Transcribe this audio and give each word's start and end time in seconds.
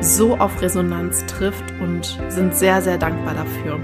so 0.00 0.36
auf 0.36 0.60
Resonanz 0.60 1.24
trifft 1.26 1.64
und 1.80 2.18
sind 2.28 2.54
sehr, 2.54 2.82
sehr 2.82 2.98
dankbar 2.98 3.34
dafür. 3.34 3.80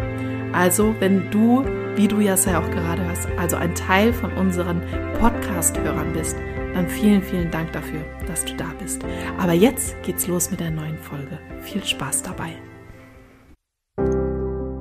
Also, 0.52 0.94
wenn 1.00 1.30
du, 1.30 1.64
wie 1.96 2.08
du 2.08 2.20
ja 2.20 2.34
auch 2.34 2.70
gerade 2.70 3.04
hörst, 3.06 3.28
also 3.38 3.56
ein 3.56 3.74
Teil 3.74 4.12
von 4.12 4.32
unseren 4.34 4.82
Podcast-Hörern 5.18 6.12
bist, 6.12 6.36
dann 6.74 6.88
vielen, 6.88 7.22
vielen 7.22 7.50
Dank 7.50 7.72
dafür, 7.72 8.00
dass 8.26 8.44
du 8.44 8.54
da 8.56 8.66
bist. 8.80 9.02
Aber 9.38 9.52
jetzt 9.52 9.94
geht's 10.02 10.26
los 10.26 10.50
mit 10.50 10.60
der 10.60 10.70
neuen 10.70 10.98
Folge. 10.98 11.38
Viel 11.60 11.84
Spaß 11.84 12.22
dabei. 12.22 12.52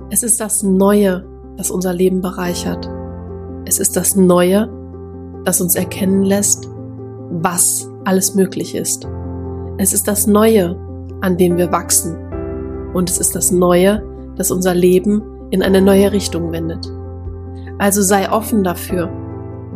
Es 0.10 0.24
ist 0.24 0.42
das 0.42 0.64
Neue, 0.64 1.26
das 1.58 1.72
unser 1.72 1.94
Leben 1.94 2.22
bereichert. 2.22 2.90
Es 3.66 3.80
ist 3.80 3.96
das 3.96 4.16
Neue, 4.16 4.70
das 5.46 5.62
uns 5.62 5.76
erkennen 5.76 6.24
lässt, 6.24 6.68
was 7.32 7.90
alles 8.04 8.36
möglich 8.36 8.76
ist. 8.76 9.08
Es 9.78 9.94
ist 9.94 10.08
das 10.08 10.28
Neue, 10.28 10.76
an 11.22 11.38
dem 11.38 11.58
wir 11.58 11.72
wachsen. 11.72 12.16
Und 12.94 13.10
es 13.10 13.20
ist 13.20 13.36
das 13.36 13.52
Neue, 13.52 14.04
das 14.36 14.52
unser 14.52 14.74
Leben 14.74 15.22
in 15.52 15.64
eine 15.64 15.82
neue 15.82 16.12
Richtung 16.12 16.52
wendet. 16.52 16.86
Also 17.78 18.02
sei 18.02 18.30
offen 18.32 18.64
dafür, 18.64 19.10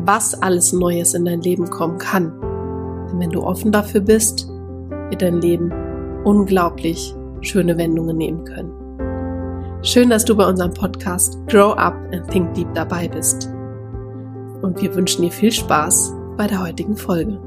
was 0.03 0.39
alles 0.41 0.73
Neues 0.73 1.13
in 1.13 1.25
dein 1.25 1.41
Leben 1.41 1.69
kommen 1.69 1.97
kann. 1.97 2.33
Denn 3.09 3.19
wenn 3.19 3.29
du 3.31 3.43
offen 3.43 3.71
dafür 3.71 4.01
bist, 4.01 4.47
wird 5.09 5.21
dein 5.21 5.41
Leben 5.41 5.71
unglaublich 6.23 7.15
schöne 7.41 7.77
Wendungen 7.77 8.17
nehmen 8.17 8.43
können. 8.43 8.71
Schön, 9.83 10.09
dass 10.09 10.25
du 10.25 10.35
bei 10.35 10.47
unserem 10.47 10.73
Podcast 10.73 11.37
Grow 11.47 11.73
Up 11.77 11.95
and 12.11 12.27
Think 12.29 12.53
Deep 12.55 12.73
dabei 12.73 13.07
bist. 13.07 13.49
Und 14.61 14.81
wir 14.81 14.95
wünschen 14.95 15.21
dir 15.21 15.31
viel 15.31 15.51
Spaß 15.51 16.13
bei 16.37 16.47
der 16.47 16.63
heutigen 16.63 16.97
Folge. 16.97 17.39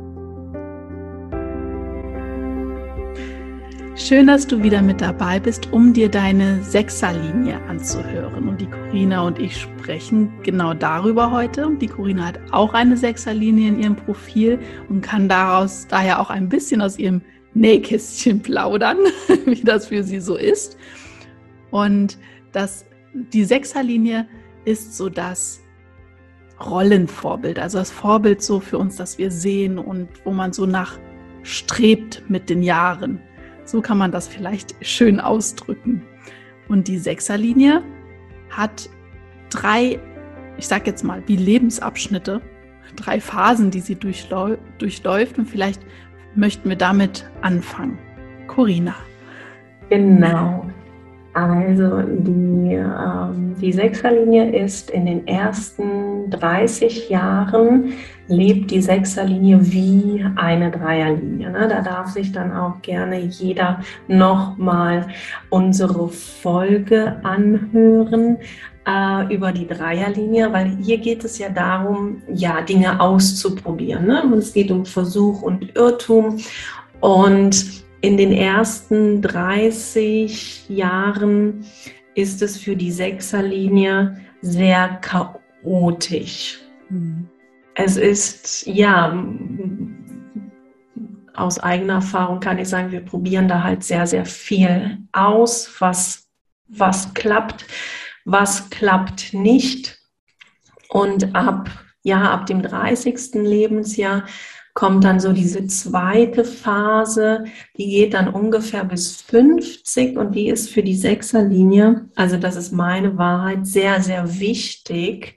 Schön, 3.98 4.28
dass 4.28 4.46
du 4.46 4.62
wieder 4.62 4.80
mit 4.80 5.00
dabei 5.00 5.40
bist, 5.40 5.72
um 5.72 5.92
dir 5.92 6.08
deine 6.08 6.62
Sechserlinie 6.62 7.60
anzuhören. 7.64 8.48
Und 8.48 8.60
die 8.60 8.68
Corina 8.70 9.26
und 9.26 9.40
ich 9.40 9.60
sprechen 9.60 10.32
genau 10.44 10.72
darüber 10.72 11.32
heute. 11.32 11.66
Und 11.66 11.82
die 11.82 11.88
Corina 11.88 12.26
hat 12.26 12.38
auch 12.52 12.74
eine 12.74 12.96
Sechserlinie 12.96 13.68
in 13.68 13.82
ihrem 13.82 13.96
Profil 13.96 14.60
und 14.88 15.00
kann 15.00 15.28
daraus 15.28 15.88
daher 15.88 16.20
auch 16.20 16.30
ein 16.30 16.48
bisschen 16.48 16.80
aus 16.80 16.96
ihrem 16.96 17.22
Nähkästchen 17.54 18.40
plaudern, 18.42 18.98
wie 19.46 19.62
das 19.62 19.88
für 19.88 20.04
sie 20.04 20.20
so 20.20 20.36
ist. 20.36 20.78
Und 21.72 22.18
das, 22.52 22.86
die 23.12 23.44
Sechserlinie 23.44 24.28
ist 24.64 24.96
so 24.96 25.08
das 25.08 25.60
Rollenvorbild, 26.64 27.58
also 27.58 27.78
das 27.78 27.90
Vorbild 27.90 28.42
so 28.42 28.60
für 28.60 28.78
uns, 28.78 28.94
das 28.94 29.18
wir 29.18 29.32
sehen 29.32 29.76
und 29.76 30.08
wo 30.24 30.30
man 30.30 30.52
so 30.52 30.66
nach 30.66 30.98
strebt 31.42 32.22
mit 32.28 32.48
den 32.48 32.62
Jahren. 32.62 33.20
So 33.68 33.82
kann 33.82 33.98
man 33.98 34.10
das 34.10 34.26
vielleicht 34.26 34.74
schön 34.80 35.20
ausdrücken. 35.20 36.00
Und 36.70 36.88
die 36.88 36.96
Sechserlinie 36.96 37.82
hat 38.48 38.88
drei, 39.50 39.98
ich 40.56 40.66
sag 40.66 40.86
jetzt 40.86 41.04
mal, 41.04 41.22
wie 41.26 41.36
Lebensabschnitte, 41.36 42.40
drei 42.96 43.20
Phasen, 43.20 43.70
die 43.70 43.80
sie 43.80 43.94
durchläuft. 43.94 45.38
Und 45.38 45.44
vielleicht 45.44 45.82
möchten 46.34 46.70
wir 46.70 46.76
damit 46.76 47.30
anfangen. 47.42 47.98
Corina. 48.46 48.94
Genau. 49.90 50.64
Also 51.34 52.00
die, 52.00 52.72
ähm, 52.72 53.54
die 53.60 53.72
Sechserlinie 53.74 54.64
ist 54.64 54.90
in 54.90 55.04
den 55.04 55.26
ersten 55.26 56.07
30 56.30 57.08
Jahren 57.08 57.94
lebt 58.28 58.70
die 58.70 58.82
Sechserlinie 58.82 59.58
wie 59.72 60.24
eine 60.36 60.70
Dreierlinie. 60.70 61.50
Ne? 61.50 61.68
Da 61.68 61.80
darf 61.80 62.08
sich 62.08 62.32
dann 62.32 62.52
auch 62.52 62.80
gerne 62.82 63.18
jeder 63.18 63.80
nochmal 64.06 65.08
unsere 65.50 66.08
Folge 66.08 67.20
anhören 67.22 68.38
äh, 68.86 69.34
über 69.34 69.52
die 69.52 69.66
Dreierlinie, 69.66 70.52
weil 70.52 70.76
hier 70.82 70.98
geht 70.98 71.24
es 71.24 71.38
ja 71.38 71.48
darum, 71.48 72.22
ja, 72.32 72.60
Dinge 72.60 73.00
auszuprobieren. 73.00 74.06
Ne? 74.06 74.22
Es 74.36 74.52
geht 74.52 74.70
um 74.70 74.84
Versuch 74.84 75.42
und 75.42 75.74
Irrtum. 75.76 76.38
Und 77.00 77.84
in 78.00 78.16
den 78.16 78.32
ersten 78.32 79.22
30 79.22 80.68
Jahren 80.68 81.64
ist 82.14 82.42
es 82.42 82.56
für 82.56 82.76
die 82.76 82.92
Sechserlinie 82.92 84.20
sehr 84.40 84.98
chaotisch. 85.00 85.47
Mhm. 86.90 87.28
Es 87.74 87.96
ist, 87.96 88.66
ja, 88.66 89.24
aus 91.34 91.60
eigener 91.60 91.94
Erfahrung 91.94 92.40
kann 92.40 92.58
ich 92.58 92.68
sagen, 92.68 92.90
wir 92.90 93.04
probieren 93.04 93.46
da 93.48 93.62
halt 93.62 93.84
sehr, 93.84 94.06
sehr 94.06 94.26
viel 94.26 94.98
aus, 95.12 95.80
was, 95.80 96.28
was 96.66 97.14
klappt, 97.14 97.66
was 98.24 98.68
klappt 98.70 99.32
nicht. 99.32 99.98
Und 100.88 101.34
ab, 101.36 101.70
ja, 102.02 102.30
ab 102.32 102.46
dem 102.46 102.62
30. 102.62 103.34
Lebensjahr 103.34 104.24
kommt 104.78 105.02
dann 105.02 105.18
so 105.18 105.32
diese 105.32 105.66
zweite 105.66 106.44
Phase, 106.44 107.46
die 107.76 107.88
geht 107.88 108.14
dann 108.14 108.32
ungefähr 108.32 108.84
bis 108.84 109.20
50 109.22 110.16
und 110.16 110.36
die 110.36 110.46
ist 110.46 110.70
für 110.70 110.84
die 110.84 110.94
Sechserlinie, 110.94 112.08
also 112.14 112.36
das 112.36 112.54
ist 112.54 112.70
meine 112.70 113.18
Wahrheit, 113.18 113.66
sehr, 113.66 114.00
sehr 114.00 114.38
wichtig, 114.38 115.36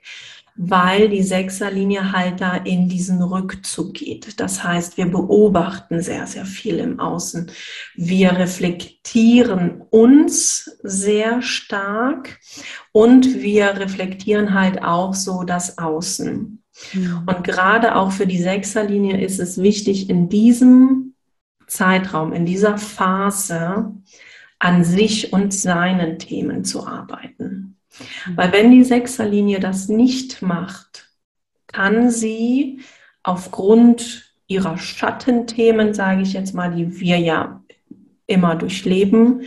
weil 0.54 1.08
die 1.08 1.24
Sechserlinie 1.24 2.12
halt 2.12 2.40
da 2.40 2.54
in 2.54 2.88
diesen 2.88 3.20
Rückzug 3.20 3.94
geht. 3.94 4.38
Das 4.38 4.62
heißt, 4.62 4.96
wir 4.96 5.06
beobachten 5.06 6.00
sehr, 6.02 6.28
sehr 6.28 6.44
viel 6.44 6.78
im 6.78 7.00
Außen. 7.00 7.50
Wir 7.96 8.38
reflektieren 8.38 9.82
uns 9.90 10.78
sehr 10.84 11.42
stark 11.42 12.38
und 12.92 13.42
wir 13.42 13.76
reflektieren 13.76 14.54
halt 14.54 14.84
auch 14.84 15.14
so 15.14 15.42
das 15.42 15.78
Außen. 15.78 16.61
Mhm. 16.92 17.22
Und 17.26 17.44
gerade 17.44 17.96
auch 17.96 18.12
für 18.12 18.26
die 18.26 18.40
Sechserlinie 18.40 19.20
ist 19.20 19.38
es 19.38 19.60
wichtig, 19.60 20.10
in 20.10 20.28
diesem 20.28 21.14
Zeitraum, 21.66 22.32
in 22.32 22.46
dieser 22.46 22.78
Phase 22.78 23.94
an 24.58 24.84
sich 24.84 25.32
und 25.32 25.52
seinen 25.52 26.18
Themen 26.18 26.64
zu 26.64 26.86
arbeiten. 26.86 27.76
Mhm. 28.26 28.36
Weil 28.36 28.52
wenn 28.52 28.70
die 28.70 28.84
Sechserlinie 28.84 29.60
das 29.60 29.88
nicht 29.88 30.42
macht, 30.42 31.10
kann 31.66 32.10
sie 32.10 32.80
aufgrund 33.22 34.34
ihrer 34.46 34.76
Schattenthemen, 34.76 35.94
sage 35.94 36.22
ich 36.22 36.34
jetzt 36.34 36.54
mal, 36.54 36.74
die 36.74 37.00
wir 37.00 37.18
ja 37.18 37.62
immer 38.26 38.54
durchleben, 38.54 39.42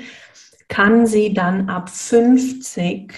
kann 0.68 1.06
sie 1.06 1.34
dann 1.34 1.70
ab 1.70 1.90
50 1.90 3.14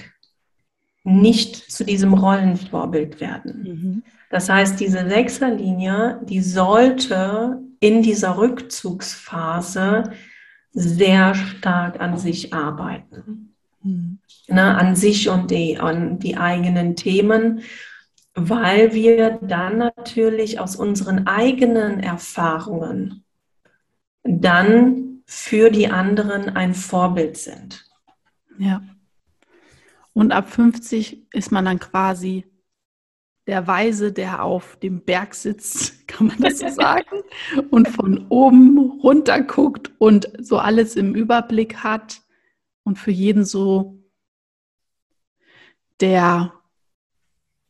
nicht 1.04 1.72
zu 1.72 1.86
diesem 1.86 2.14
Rollenvorbild 2.14 3.22
werden. 3.22 3.64
Mhm. 3.64 4.04
Das 4.30 4.50
heißt, 4.50 4.80
diese 4.80 5.08
Sechserlinie, 5.08 6.20
die 6.24 6.42
sollte 6.42 7.62
in 7.80 8.02
dieser 8.02 8.38
Rückzugsphase 8.38 10.12
sehr 10.72 11.34
stark 11.34 12.00
an 12.00 12.18
sich 12.18 12.54
arbeiten. 12.54 13.56
Mhm. 13.82 14.20
Ne, 14.50 14.78
an 14.78 14.96
sich 14.96 15.28
und 15.30 15.52
die, 15.52 15.78
an 15.78 16.20
die 16.20 16.38
eigenen 16.38 16.96
Themen, 16.96 17.62
weil 18.34 18.94
wir 18.94 19.40
dann 19.42 19.78
natürlich 19.78 20.60
aus 20.60 20.76
unseren 20.76 21.28
eigenen 21.28 22.00
Erfahrungen 22.00 23.26
dann 24.24 25.22
für 25.26 25.70
die 25.70 25.88
anderen 25.90 26.56
ein 26.56 26.74
Vorbild 26.74 27.38
sind. 27.38 27.86
Ja. 28.58 28.82
Und 30.14 30.32
ab 30.32 30.50
50 30.50 31.28
ist 31.34 31.52
man 31.52 31.66
dann 31.66 31.80
quasi 31.80 32.46
der 33.48 33.66
Weise, 33.66 34.12
der 34.12 34.44
auf 34.44 34.76
dem 34.78 35.02
Berg 35.02 35.34
sitzt, 35.34 36.08
kann 36.08 36.28
man 36.28 36.38
das 36.40 36.60
so 36.60 36.68
sagen, 36.68 37.24
und 37.72 37.88
von 37.88 38.28
oben 38.30 39.00
runter 39.02 39.42
guckt 39.42 39.92
und 39.98 40.30
so 40.40 40.58
alles 40.58 40.96
im 40.96 41.16
Überblick 41.16 41.78
hat 41.78 42.22
und 42.84 42.98
für 42.98 43.12
jeden 43.12 43.46
so 43.46 44.04
der, 46.00 46.54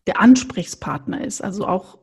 der 0.07 0.19
Ansprechpartner 0.19 1.24
ist. 1.24 1.41
Also 1.44 1.68
auch 1.68 2.00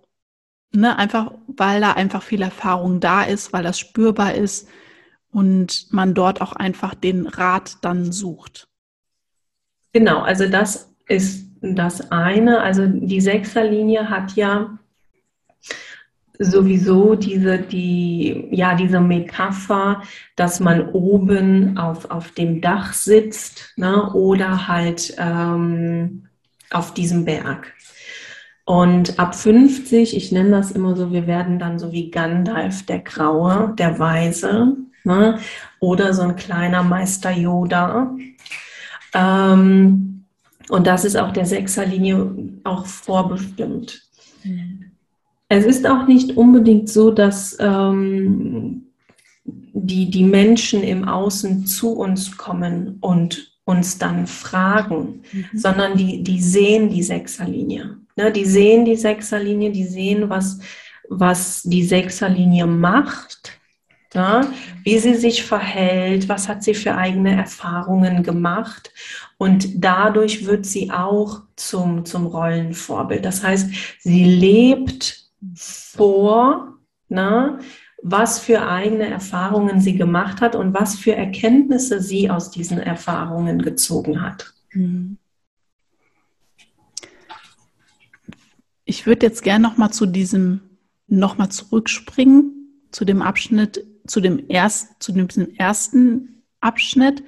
ne, 0.72 0.96
einfach, 0.96 1.32
weil 1.46 1.80
da 1.80 1.92
einfach 1.92 2.22
viel 2.22 2.42
Erfahrung 2.42 3.00
da 3.00 3.22
ist, 3.22 3.52
weil 3.52 3.62
das 3.62 3.78
spürbar 3.78 4.34
ist 4.34 4.68
und 5.30 5.92
man 5.92 6.14
dort 6.14 6.40
auch 6.40 6.52
einfach 6.52 6.94
den 6.94 7.26
Rat 7.26 7.78
dann 7.82 8.12
sucht. 8.12 8.68
Genau, 9.92 10.20
also 10.20 10.48
das 10.48 10.92
ist 11.06 11.53
das 11.72 12.10
eine. 12.12 12.60
Also 12.60 12.86
die 12.86 13.20
Sechserlinie 13.20 14.10
hat 14.10 14.32
ja 14.32 14.78
sowieso 16.38 17.14
diese, 17.14 17.58
die, 17.58 18.48
ja, 18.50 18.74
diese 18.74 19.00
Metapher, 19.00 20.02
dass 20.36 20.60
man 20.60 20.88
oben 20.90 21.78
auf, 21.78 22.10
auf 22.10 22.32
dem 22.32 22.60
Dach 22.60 22.92
sitzt 22.92 23.72
ne, 23.76 24.12
oder 24.12 24.68
halt 24.68 25.14
ähm, 25.18 26.26
auf 26.70 26.92
diesem 26.92 27.24
Berg. 27.24 27.72
Und 28.66 29.18
ab 29.18 29.34
50, 29.34 30.16
ich 30.16 30.32
nenne 30.32 30.50
das 30.50 30.72
immer 30.72 30.96
so, 30.96 31.12
wir 31.12 31.26
werden 31.26 31.58
dann 31.58 31.78
so 31.78 31.92
wie 31.92 32.10
Gandalf 32.10 32.84
der 32.86 33.00
Graue, 33.00 33.74
der 33.78 33.98
Weise, 33.98 34.76
ne? 35.04 35.38
oder 35.80 36.14
so 36.14 36.22
ein 36.22 36.36
kleiner 36.36 36.82
Meister 36.82 37.30
Yoda. 37.30 38.16
Ähm, 39.12 40.13
und 40.68 40.86
das 40.86 41.04
ist 41.04 41.16
auch 41.16 41.32
der 41.32 41.46
Sechserlinie 41.46 42.32
auch 42.64 42.86
vorbestimmt. 42.86 44.02
Mhm. 44.42 44.92
Es 45.48 45.64
ist 45.64 45.86
auch 45.86 46.06
nicht 46.06 46.36
unbedingt 46.36 46.88
so, 46.88 47.10
dass 47.10 47.56
ähm, 47.60 48.86
die, 49.44 50.10
die 50.10 50.24
Menschen 50.24 50.82
im 50.82 51.06
Außen 51.06 51.66
zu 51.66 51.92
uns 51.92 52.36
kommen 52.36 52.96
und 53.00 53.52
uns 53.64 53.98
dann 53.98 54.26
fragen, 54.26 55.22
mhm. 55.32 55.46
sondern 55.54 55.96
die, 55.96 56.22
die 56.22 56.40
sehen 56.40 56.90
die 56.90 57.02
Sechserlinie. 57.02 57.98
Ne, 58.16 58.30
die 58.30 58.44
sehen 58.44 58.84
die 58.84 58.96
Sechserlinie, 58.96 59.72
die 59.72 59.84
sehen, 59.84 60.28
was, 60.28 60.60
was 61.08 61.62
die 61.62 61.82
Sechserlinie 61.82 62.66
macht, 62.66 63.58
ja, 64.14 64.46
wie 64.84 64.98
sie 64.98 65.14
sich 65.14 65.42
verhält, 65.42 66.28
was 66.28 66.48
hat 66.48 66.62
sie 66.62 66.74
für 66.74 66.94
eigene 66.94 67.36
Erfahrungen 67.36 68.22
gemacht. 68.22 68.92
Und 69.36 69.84
dadurch 69.84 70.46
wird 70.46 70.66
sie 70.66 70.90
auch 70.90 71.42
zum, 71.56 72.04
zum 72.04 72.26
Rollenvorbild. 72.26 73.24
Das 73.24 73.42
heißt, 73.42 73.70
sie 74.00 74.24
lebt 74.24 75.28
vor, 75.54 76.78
na, 77.08 77.58
was 78.02 78.38
für 78.38 78.66
eigene 78.66 79.08
Erfahrungen 79.08 79.80
sie 79.80 79.96
gemacht 79.96 80.40
hat 80.40 80.54
und 80.54 80.74
was 80.74 80.94
für 80.96 81.14
Erkenntnisse 81.14 82.00
sie 82.00 82.30
aus 82.30 82.50
diesen 82.50 82.78
Erfahrungen 82.78 83.62
gezogen 83.62 84.20
hat. 84.22 84.52
Mhm. 84.72 85.16
Ich 88.84 89.06
würde 89.06 89.26
jetzt 89.26 89.42
gerne 89.42 89.66
noch 89.66 89.78
mal 89.78 89.90
zu 89.90 90.04
diesem 90.04 90.60
noch 91.06 91.38
mal 91.38 91.48
zurückspringen 91.48 92.54
zu 92.90 93.04
dem 93.04 93.22
Abschnitt, 93.22 93.84
zu 94.06 94.20
dem 94.20 94.44
erst, 94.48 95.02
zu 95.02 95.12
dem 95.12 95.54
ersten 95.56 96.42
Abschnitt. 96.60 97.22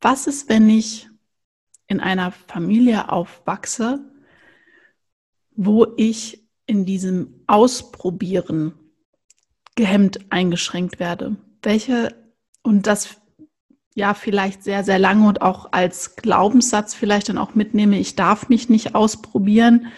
Was 0.00 0.26
ist, 0.26 0.48
wenn 0.48 0.68
ich 0.68 1.08
in 1.86 2.00
einer 2.00 2.32
Familie 2.32 3.10
aufwachse, 3.10 4.00
wo 5.52 5.86
ich 5.96 6.46
in 6.66 6.84
diesem 6.84 7.42
Ausprobieren 7.46 8.74
gehemmt 9.74 10.30
eingeschränkt 10.30 11.00
werde? 11.00 11.36
Welche 11.62 12.14
und 12.62 12.86
das 12.86 13.16
ja 13.98 14.14
vielleicht 14.14 14.62
sehr, 14.62 14.84
sehr 14.84 14.98
lange 14.98 15.26
und 15.26 15.42
auch 15.42 15.72
als 15.72 16.16
Glaubenssatz 16.16 16.94
vielleicht 16.94 17.28
dann 17.28 17.38
auch 17.38 17.54
mitnehme, 17.54 17.98
ich 17.98 18.14
darf 18.14 18.48
mich 18.48 18.68
nicht 18.68 18.94
ausprobieren. 18.94 19.88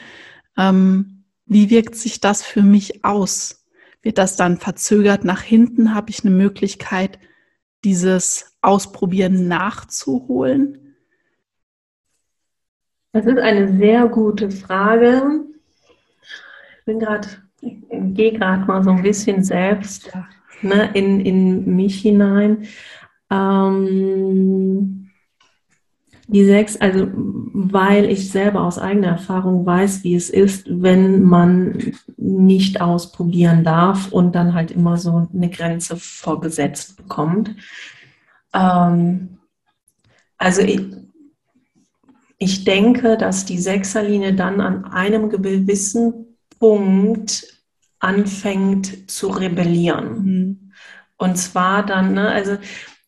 Ähm, 0.57 1.25
wie 1.45 1.69
wirkt 1.69 1.97
sich 1.97 2.21
das 2.21 2.43
für 2.43 2.63
mich 2.63 3.05
aus? 3.05 3.67
Wird 4.03 4.17
das 4.17 4.37
dann 4.37 4.57
verzögert 4.57 5.25
nach 5.25 5.43
hinten? 5.43 5.95
Habe 5.95 6.11
ich 6.11 6.25
eine 6.25 6.35
Möglichkeit, 6.35 7.19
dieses 7.85 8.57
Ausprobieren 8.61 9.49
nachzuholen? 9.49 10.97
Das 13.13 13.27
ist 13.27 13.39
eine 13.39 13.77
sehr 13.77 14.07
gute 14.09 14.51
Frage. 14.51 15.45
Ich 16.79 16.85
bin 16.85 17.01
gerade, 17.01 17.29
gehe 17.61 18.33
gerade 18.33 18.65
mal 18.67 18.85
so 18.85 18.91
ein 18.91 19.03
bisschen 19.03 19.43
selbst 19.43 20.13
ne, 20.63 20.91
in, 20.95 21.21
in 21.21 21.75
mich 21.75 22.01
hinein. 22.01 22.67
Ähm, 23.31 25.00
die 26.33 26.45
sechs, 26.45 26.77
also 26.77 27.09
weil 27.13 28.09
ich 28.09 28.31
selber 28.31 28.63
aus 28.63 28.79
eigener 28.79 29.09
Erfahrung 29.09 29.67
weiß, 29.67 30.05
wie 30.05 30.15
es 30.15 30.31
ist, 30.31 30.67
wenn 30.69 31.23
man 31.23 31.95
nicht 32.17 32.81
ausprobieren 32.81 33.65
darf 33.65 34.13
und 34.13 34.35
dann 34.35 34.55
halt 34.55 34.71
immer 34.71 34.97
so 34.97 35.29
eine 35.33 35.51
Grenze 35.51 35.97
vorgesetzt 35.97 36.97
bekommt. 36.97 37.57
Ähm, 38.55 39.39
also 40.39 40.63
ich, 40.63 40.81
ich 42.39 42.65
denke, 42.65 43.17
dass 43.17 43.45
die 43.45 43.59
Sechserlinie 43.59 44.35
dann 44.35 44.61
an 44.61 44.85
einem 44.85 45.31
gewissen 45.31 46.37
Punkt 46.59 47.61
anfängt 47.99 49.11
zu 49.11 49.29
rebellieren. 49.29 50.25
Mhm. 50.25 50.73
Und 51.17 51.37
zwar 51.37 51.85
dann, 51.85 52.15
ne, 52.15 52.29
also 52.29 52.57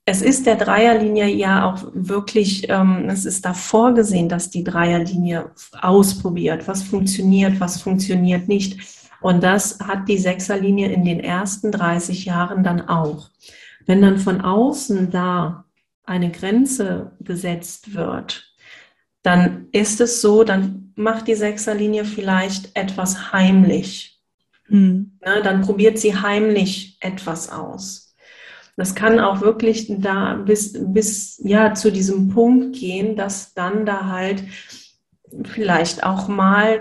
es 0.05 0.21
ist 0.21 0.47
der 0.47 0.57
Dreierlinie 0.57 1.29
ja 1.29 1.71
auch 1.71 1.85
wirklich, 1.95 2.69
ähm, 2.69 3.09
es 3.09 3.25
ist 3.25 3.45
da 3.45 3.55
vorgesehen, 3.55 4.29
dass 4.29 4.51
die 4.51 4.65
Dreierlinie 4.65 5.53
ausprobiert, 5.81 6.67
was 6.67 6.83
funktioniert, 6.83 7.61
was 7.61 7.81
funktioniert 7.81 8.49
nicht. 8.49 8.81
Und 9.21 9.45
das 9.45 9.79
hat 9.79 10.09
die 10.09 10.19
Sechserlinie 10.19 10.91
in 10.91 11.05
den 11.05 11.21
ersten 11.21 11.71
30 11.71 12.25
Jahren 12.25 12.65
dann 12.65 12.89
auch. 12.89 13.31
Wenn 13.87 14.03
dann 14.03 14.19
von 14.19 14.41
außen 14.41 15.11
da 15.11 15.65
eine 16.05 16.33
Grenze 16.33 17.13
gesetzt 17.21 17.95
wird, 17.95 18.53
dann 19.23 19.69
ist 19.71 20.01
es 20.01 20.21
so, 20.21 20.43
dann 20.43 20.93
macht 20.97 21.29
die 21.29 21.37
Sechserlinie 21.37 22.05
vielleicht 22.05 22.77
etwas 22.77 23.33
heimlich. 23.33 24.21
Mhm. 24.69 25.19
Na, 25.25 25.41
dann 25.41 25.63
probiert 25.63 25.99
sie 25.99 26.17
heimlich 26.17 26.97
etwas 27.01 27.51
aus. 27.51 28.02
Das 28.77 28.95
kann 28.95 29.21
auch 29.21 29.41
wirklich 29.43 29.93
da 29.99 30.35
bis, 30.35 30.73
bis 30.79 31.41
ja 31.45 31.75
zu 31.75 31.93
diesem 31.93 32.29
Punkt 32.29 32.77
gehen, 32.77 33.17
dass 33.17 33.53
dann 33.55 33.85
da 33.85 34.07
halt 34.07 34.45
vielleicht 35.45 36.05
auch 36.05 36.29
mal 36.29 36.81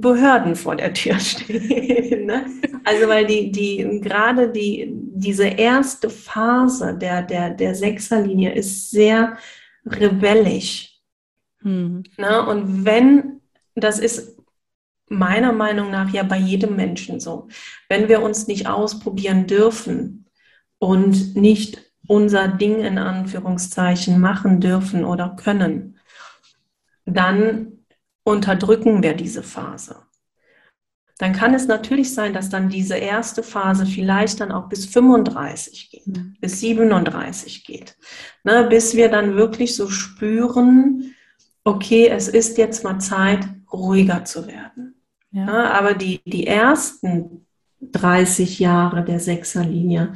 Behörden 0.00 0.56
vor 0.56 0.76
der 0.76 0.92
Tür 0.92 1.18
stehen. 1.18 2.26
Ne? 2.26 2.46
Also 2.84 3.08
weil 3.08 3.26
die, 3.26 3.50
die 3.50 4.00
gerade 4.02 4.50
die, 4.50 4.90
diese 4.92 5.46
erste 5.46 6.10
Phase 6.10 6.96
der, 6.96 7.22
der, 7.22 7.50
der 7.50 7.74
Sechserlinie 7.74 8.54
ist 8.54 8.90
sehr 8.90 9.36
rebellisch. 9.86 11.00
Hm. 11.62 12.02
Ne? 12.16 12.46
Und 12.46 12.84
wenn, 12.84 13.40
das 13.74 13.98
ist 13.98 14.36
meiner 15.08 15.52
Meinung 15.52 15.90
nach 15.90 16.12
ja 16.12 16.22
bei 16.22 16.38
jedem 16.38 16.76
Menschen 16.76 17.20
so, 17.20 17.48
wenn 17.88 18.08
wir 18.08 18.22
uns 18.22 18.46
nicht 18.46 18.68
ausprobieren 18.68 19.46
dürfen, 19.46 20.19
und 20.80 21.36
nicht 21.36 21.92
unser 22.08 22.48
Ding 22.48 22.80
in 22.80 22.98
Anführungszeichen 22.98 24.18
machen 24.18 24.60
dürfen 24.60 25.04
oder 25.04 25.36
können, 25.36 26.00
dann 27.04 27.84
unterdrücken 28.24 29.02
wir 29.02 29.14
diese 29.14 29.44
Phase. 29.44 29.96
Dann 31.18 31.34
kann 31.34 31.52
es 31.52 31.68
natürlich 31.68 32.14
sein, 32.14 32.32
dass 32.32 32.48
dann 32.48 32.70
diese 32.70 32.96
erste 32.96 33.42
Phase 33.42 33.84
vielleicht 33.84 34.40
dann 34.40 34.50
auch 34.50 34.68
bis 34.68 34.86
35 34.86 35.90
geht, 35.90 36.06
mhm. 36.06 36.34
bis 36.40 36.60
37 36.60 37.64
geht, 37.64 37.96
ne, 38.42 38.64
bis 38.64 38.96
wir 38.96 39.10
dann 39.10 39.36
wirklich 39.36 39.76
so 39.76 39.88
spüren, 39.90 41.14
okay, 41.62 42.08
es 42.08 42.26
ist 42.28 42.56
jetzt 42.56 42.84
mal 42.84 42.98
Zeit, 42.98 43.46
ruhiger 43.70 44.24
zu 44.24 44.46
werden. 44.46 44.94
Ja. 45.30 45.46
Ja, 45.46 45.70
aber 45.72 45.92
die, 45.94 46.22
die 46.24 46.46
ersten 46.46 47.46
30 47.82 48.58
Jahre 48.58 49.04
der 49.04 49.20
Sechserlinie, 49.20 50.14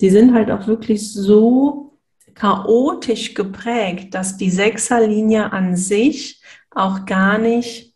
die 0.00 0.10
sind 0.10 0.34
halt 0.34 0.50
auch 0.50 0.66
wirklich 0.66 1.12
so 1.12 1.98
chaotisch 2.34 3.34
geprägt, 3.34 4.14
dass 4.14 4.36
die 4.36 4.50
Sechserlinie 4.50 5.52
an 5.52 5.76
sich 5.76 6.42
auch 6.70 7.06
gar 7.06 7.38
nicht, 7.38 7.94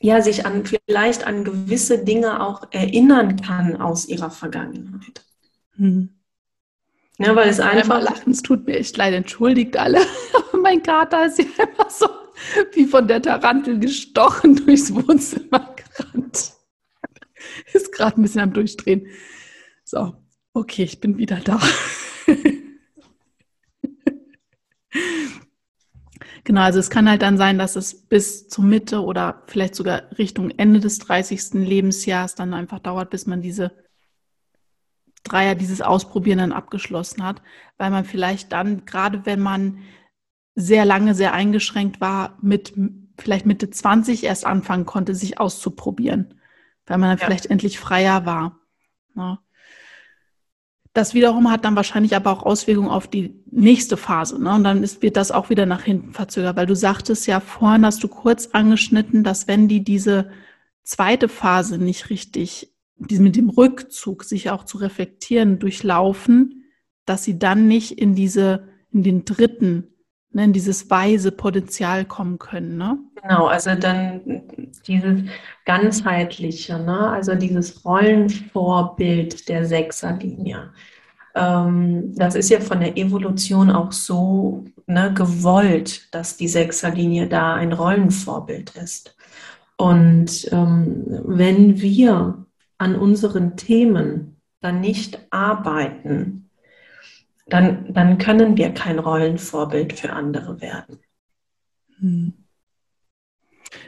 ja, 0.00 0.20
sich 0.20 0.44
an, 0.44 0.64
vielleicht 0.66 1.26
an 1.26 1.44
gewisse 1.44 2.04
Dinge 2.04 2.44
auch 2.44 2.64
erinnern 2.72 3.40
kann 3.40 3.80
aus 3.80 4.06
ihrer 4.06 4.30
Vergangenheit. 4.30 5.24
Hm. 5.76 6.10
Ja, 7.18 7.36
weil 7.36 7.48
es 7.48 7.60
einfach. 7.60 8.02
Lachen, 8.02 8.32
es 8.32 8.42
tut 8.42 8.66
mir 8.66 8.76
echt 8.76 8.96
leid, 8.96 9.14
entschuldigt 9.14 9.76
alle. 9.76 10.00
mein 10.62 10.82
Kater 10.82 11.26
ist 11.26 11.38
ja 11.38 11.44
immer 11.58 11.88
so 11.88 12.08
wie 12.72 12.86
von 12.86 13.06
der 13.06 13.22
Tarantel 13.22 13.78
gestochen 13.78 14.56
durchs 14.56 14.92
Wohnzimmer 14.92 15.74
gerannt. 15.76 16.52
Ist 17.72 17.92
gerade 17.92 18.20
ein 18.20 18.22
bisschen 18.22 18.40
am 18.40 18.52
Durchdrehen. 18.52 19.06
So, 19.84 20.14
okay, 20.54 20.84
ich 20.84 21.00
bin 21.00 21.18
wieder 21.18 21.40
da. 21.40 21.60
genau, 26.44 26.60
also 26.62 26.78
es 26.78 26.90
kann 26.90 27.08
halt 27.08 27.22
dann 27.22 27.38
sein, 27.38 27.58
dass 27.58 27.76
es 27.76 28.06
bis 28.06 28.48
zur 28.48 28.64
Mitte 28.64 29.02
oder 29.02 29.42
vielleicht 29.46 29.74
sogar 29.74 30.02
Richtung 30.18 30.50
Ende 30.50 30.80
des 30.80 30.98
30. 30.98 31.54
Lebensjahres 31.54 32.34
dann 32.34 32.54
einfach 32.54 32.80
dauert, 32.80 33.10
bis 33.10 33.26
man 33.26 33.42
diese 33.42 33.72
Dreier, 35.24 35.54
dieses 35.54 35.80
Ausprobieren 35.80 36.38
dann 36.38 36.52
abgeschlossen 36.52 37.22
hat, 37.22 37.42
weil 37.78 37.90
man 37.90 38.04
vielleicht 38.04 38.52
dann, 38.52 38.84
gerade 38.84 39.24
wenn 39.24 39.40
man 39.40 39.78
sehr 40.54 40.84
lange 40.84 41.14
sehr 41.14 41.32
eingeschränkt 41.32 42.00
war, 42.00 42.36
mit 42.42 42.74
vielleicht 43.18 43.46
Mitte 43.46 43.70
20 43.70 44.24
erst 44.24 44.44
anfangen 44.44 44.84
konnte, 44.84 45.14
sich 45.14 45.38
auszuprobieren, 45.38 46.40
weil 46.86 46.98
man 46.98 47.10
dann 47.10 47.18
ja. 47.18 47.24
vielleicht 47.24 47.46
endlich 47.46 47.78
freier 47.78 48.26
war. 48.26 48.58
Ne? 49.14 49.38
Das 50.94 51.14
wiederum 51.14 51.50
hat 51.50 51.64
dann 51.64 51.76
wahrscheinlich 51.76 52.14
aber 52.14 52.30
auch 52.30 52.42
Auswirkungen 52.42 52.90
auf 52.90 53.08
die 53.08 53.42
nächste 53.50 53.96
Phase. 53.96 54.42
Ne? 54.42 54.54
Und 54.54 54.64
dann 54.64 54.82
ist, 54.82 55.00
wird 55.00 55.16
das 55.16 55.30
auch 55.30 55.48
wieder 55.48 55.64
nach 55.64 55.82
hinten 55.82 56.12
verzögert, 56.12 56.56
weil 56.56 56.66
du 56.66 56.76
sagtest 56.76 57.26
ja 57.26 57.40
vorhin, 57.40 57.86
hast 57.86 58.02
du 58.02 58.08
kurz 58.08 58.48
angeschnitten, 58.52 59.24
dass 59.24 59.48
wenn 59.48 59.68
die 59.68 59.82
diese 59.84 60.30
zweite 60.82 61.28
Phase 61.28 61.78
nicht 61.78 62.10
richtig, 62.10 62.74
mit 62.98 63.36
dem 63.36 63.48
Rückzug 63.48 64.24
sich 64.24 64.50
auch 64.50 64.64
zu 64.64 64.78
reflektieren, 64.78 65.58
durchlaufen, 65.58 66.64
dass 67.06 67.24
sie 67.24 67.38
dann 67.38 67.66
nicht 67.66 67.98
in 67.98 68.14
diese, 68.14 68.68
in 68.90 69.02
den 69.02 69.24
dritten 69.24 69.88
ne, 70.32 70.44
in 70.44 70.52
dieses 70.52 70.90
weise 70.90 71.32
Potenzial 71.32 72.04
kommen 72.04 72.38
können. 72.38 72.76
Ne? 72.76 72.98
Genau, 73.22 73.46
also 73.46 73.74
dann 73.74 74.42
dieses 74.86 75.22
ganzheitliche, 75.64 76.78
ne? 76.78 77.10
also 77.10 77.34
dieses 77.34 77.84
Rollenvorbild 77.84 79.48
der 79.48 79.64
Sechserlinie. 79.64 80.72
Ähm, 81.34 82.14
das 82.14 82.34
ist 82.34 82.50
ja 82.50 82.60
von 82.60 82.80
der 82.80 82.96
Evolution 82.96 83.70
auch 83.70 83.92
so 83.92 84.64
ne, 84.86 85.12
gewollt, 85.14 86.12
dass 86.14 86.36
die 86.36 86.48
Sechserlinie 86.48 87.26
da 87.28 87.54
ein 87.54 87.72
Rollenvorbild 87.72 88.76
ist. 88.76 89.16
Und 89.76 90.48
ähm, 90.52 91.04
wenn 91.24 91.80
wir 91.80 92.44
an 92.78 92.96
unseren 92.96 93.56
Themen 93.56 94.36
dann 94.60 94.80
nicht 94.80 95.26
arbeiten, 95.30 96.41
dann, 97.46 97.92
dann 97.92 98.18
können 98.18 98.56
wir 98.56 98.72
kein 98.72 98.98
Rollenvorbild 98.98 99.92
für 99.92 100.12
andere 100.12 100.60
werden. 100.60 101.00
Hm. 101.98 102.32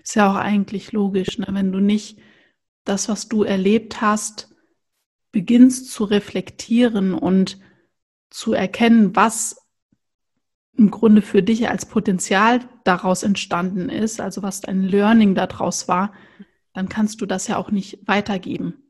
Ist 0.03 0.17
ja 0.17 0.31
auch 0.31 0.37
eigentlich 0.37 0.93
logisch, 0.93 1.39
ne? 1.39 1.47
wenn 1.51 1.73
du 1.73 1.81
nicht 1.81 2.19
das, 2.85 3.09
was 3.09 3.29
du 3.29 3.43
erlebt 3.45 4.01
hast, 4.01 4.55
beginnst 5.31 5.91
zu 5.91 6.05
reflektieren 6.05 7.15
und 7.15 7.59
zu 8.31 8.53
erkennen, 8.53 9.15
was 9.15 9.57
im 10.77 10.91
Grunde 10.91 11.23
für 11.23 11.43
dich 11.43 11.69
als 11.69 11.87
Potenzial 11.87 12.61
daraus 12.85 13.23
entstanden 13.23 13.89
ist, 13.89 14.21
also 14.21 14.43
was 14.43 14.61
dein 14.61 14.83
Learning 14.83 15.35
daraus 15.35 15.87
war, 15.87 16.13
dann 16.73 16.89
kannst 16.89 17.21
du 17.21 17.27
das 17.27 17.47
ja 17.47 17.57
auch 17.57 17.71
nicht 17.71 18.01
weitergeben. 18.07 18.83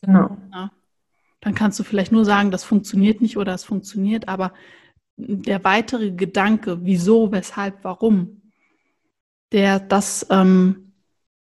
Genau. 0.00 0.36
Ja 0.52 0.70
dann 1.42 1.54
kannst 1.54 1.78
du 1.78 1.82
vielleicht 1.82 2.12
nur 2.12 2.24
sagen, 2.24 2.50
das 2.50 2.64
funktioniert 2.64 3.20
nicht 3.20 3.36
oder 3.36 3.52
es 3.52 3.64
funktioniert, 3.64 4.28
aber 4.28 4.54
der 5.16 5.62
weitere 5.64 6.12
Gedanke, 6.12 6.78
wieso, 6.84 7.32
weshalb, 7.32 7.82
warum, 7.82 8.42
der, 9.50 9.80
das 9.80 10.26
ähm, 10.30 10.94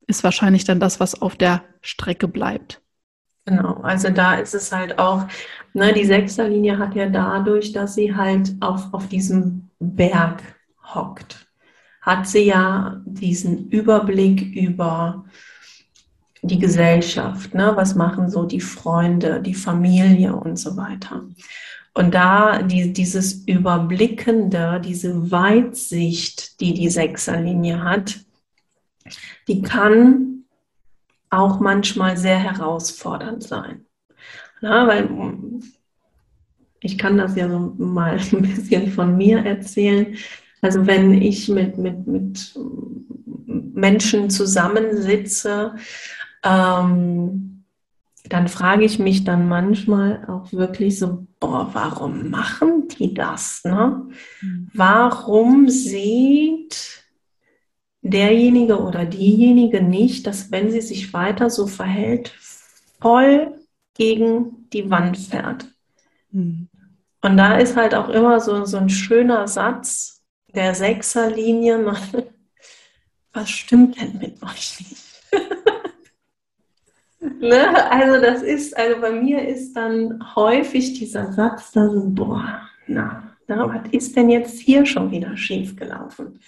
ist 0.08 0.24
wahrscheinlich 0.24 0.64
dann 0.64 0.80
das, 0.80 1.00
was 1.00 1.22
auf 1.22 1.36
der 1.36 1.64
Strecke 1.82 2.28
bleibt. 2.28 2.82
Genau, 3.46 3.74
also 3.82 4.10
da 4.10 4.36
ist 4.36 4.56
es 4.56 4.72
halt 4.72 4.98
auch, 5.00 5.28
ne, 5.74 5.94
die 5.94 6.06
Sechserlinie 6.06 6.78
hat 6.80 6.96
ja 6.96 7.10
dadurch, 7.10 7.74
dass 7.74 7.96
sie 7.96 8.16
halt 8.16 8.54
auf, 8.62 8.94
auf 8.94 9.10
diesem 9.10 9.70
Berg 9.80 10.42
hockt, 10.82 11.46
hat 12.02 12.26
sie 12.26 12.46
ja 12.46 13.02
diesen 13.06 13.70
Überblick 13.70 14.42
über 14.56 15.26
die 16.44 16.60
Gesellschaft, 16.60 17.54
ne? 17.56 17.72
was 17.76 17.96
machen 17.96 18.30
so 18.30 18.44
die 18.44 18.60
Freunde, 18.60 19.42
die 19.42 19.56
Familie 19.56 20.36
und 20.36 20.58
so 20.58 20.76
weiter. 20.76 21.24
Und 21.94 22.14
da 22.14 22.62
die, 22.62 22.92
dieses 22.92 23.46
Überblickende, 23.46 24.82
diese 24.84 25.32
Weitsicht, 25.32 26.60
die 26.60 26.74
die 26.74 26.90
Sechserlinie 26.90 27.84
hat, 27.84 28.20
die 29.48 29.62
kann 29.62 30.44
auch 31.30 31.60
manchmal 31.60 32.18
sehr 32.18 32.40
herausfordernd 32.40 33.44
sein. 33.44 33.86
Na, 34.62 34.88
weil 34.88 35.10
ich 36.80 36.98
kann 36.98 37.18
das 37.18 37.36
ja 37.36 37.50
so 37.50 37.74
mal 37.78 38.20
ein 38.32 38.42
bisschen 38.42 38.92
von 38.92 39.16
mir 39.16 39.46
erzählen. 39.46 40.16
Also 40.62 40.86
wenn 40.88 41.14
ich 41.22 41.48
mit, 41.48 41.78
mit, 41.78 42.08
mit 42.08 42.54
Menschen 43.46 44.30
zusammensitze, 44.30 45.76
ähm, 46.44 47.54
dann 48.30 48.48
frage 48.48 48.86
ich 48.86 49.00
mich 49.00 49.24
dann 49.24 49.48
manchmal 49.48 50.26
auch 50.30 50.52
wirklich 50.54 50.98
so, 50.98 51.28
boah, 51.40 51.70
warum 51.74 52.30
machen 52.30 52.88
die 52.88 53.14
das? 53.14 53.64
Ne? 53.66 54.08
Mhm. 54.42 54.70
Warum 54.74 55.70
sieht 55.70 57.04
derjenige 58.02 58.80
oder 58.82 59.06
diejenige 59.06 59.82
nicht, 59.82 60.26
dass 60.26 60.52
wenn 60.52 60.72
sie 60.72 60.82
sich 60.82 61.14
weiter 61.14 61.50
so 61.50 61.68
verhält, 61.68 62.34
voll 63.02 63.60
gegen 63.94 64.70
die 64.72 64.90
Wand 64.90 65.18
fährt? 65.18 65.68
Mhm. 66.32 66.70
Und 67.22 67.38
da 67.38 67.58
ist 67.58 67.76
halt 67.76 67.96
auch 67.96 68.10
immer 68.10 68.40
so, 68.40 68.66
so 68.66 68.78
ein 68.78 68.90
schöner 68.90 69.48
Satz 69.48 70.24
der 70.54 70.76
Sechserlinie, 70.76 71.86
was 73.34 73.50
stimmt 73.50 74.00
denn 74.00 74.18
mit 74.18 74.42
euch 74.44 74.80
nicht? 74.80 75.03
Ne? 77.40 77.92
Also 77.92 78.22
das 78.22 78.42
ist, 78.42 78.76
also 78.78 79.00
bei 79.00 79.12
mir 79.12 79.48
ist 79.48 79.74
dann 79.74 80.36
häufig 80.36 80.94
dieser 80.94 81.32
Satz 81.32 81.72
da 81.72 81.90
so, 81.90 82.04
boah, 82.06 82.68
na, 82.88 83.36
na, 83.48 83.68
was 83.68 83.92
ist 83.92 84.16
denn 84.16 84.30
jetzt 84.30 84.60
hier 84.60 84.86
schon 84.86 85.12
wieder 85.12 85.38
schiefgelaufen? 85.38 86.40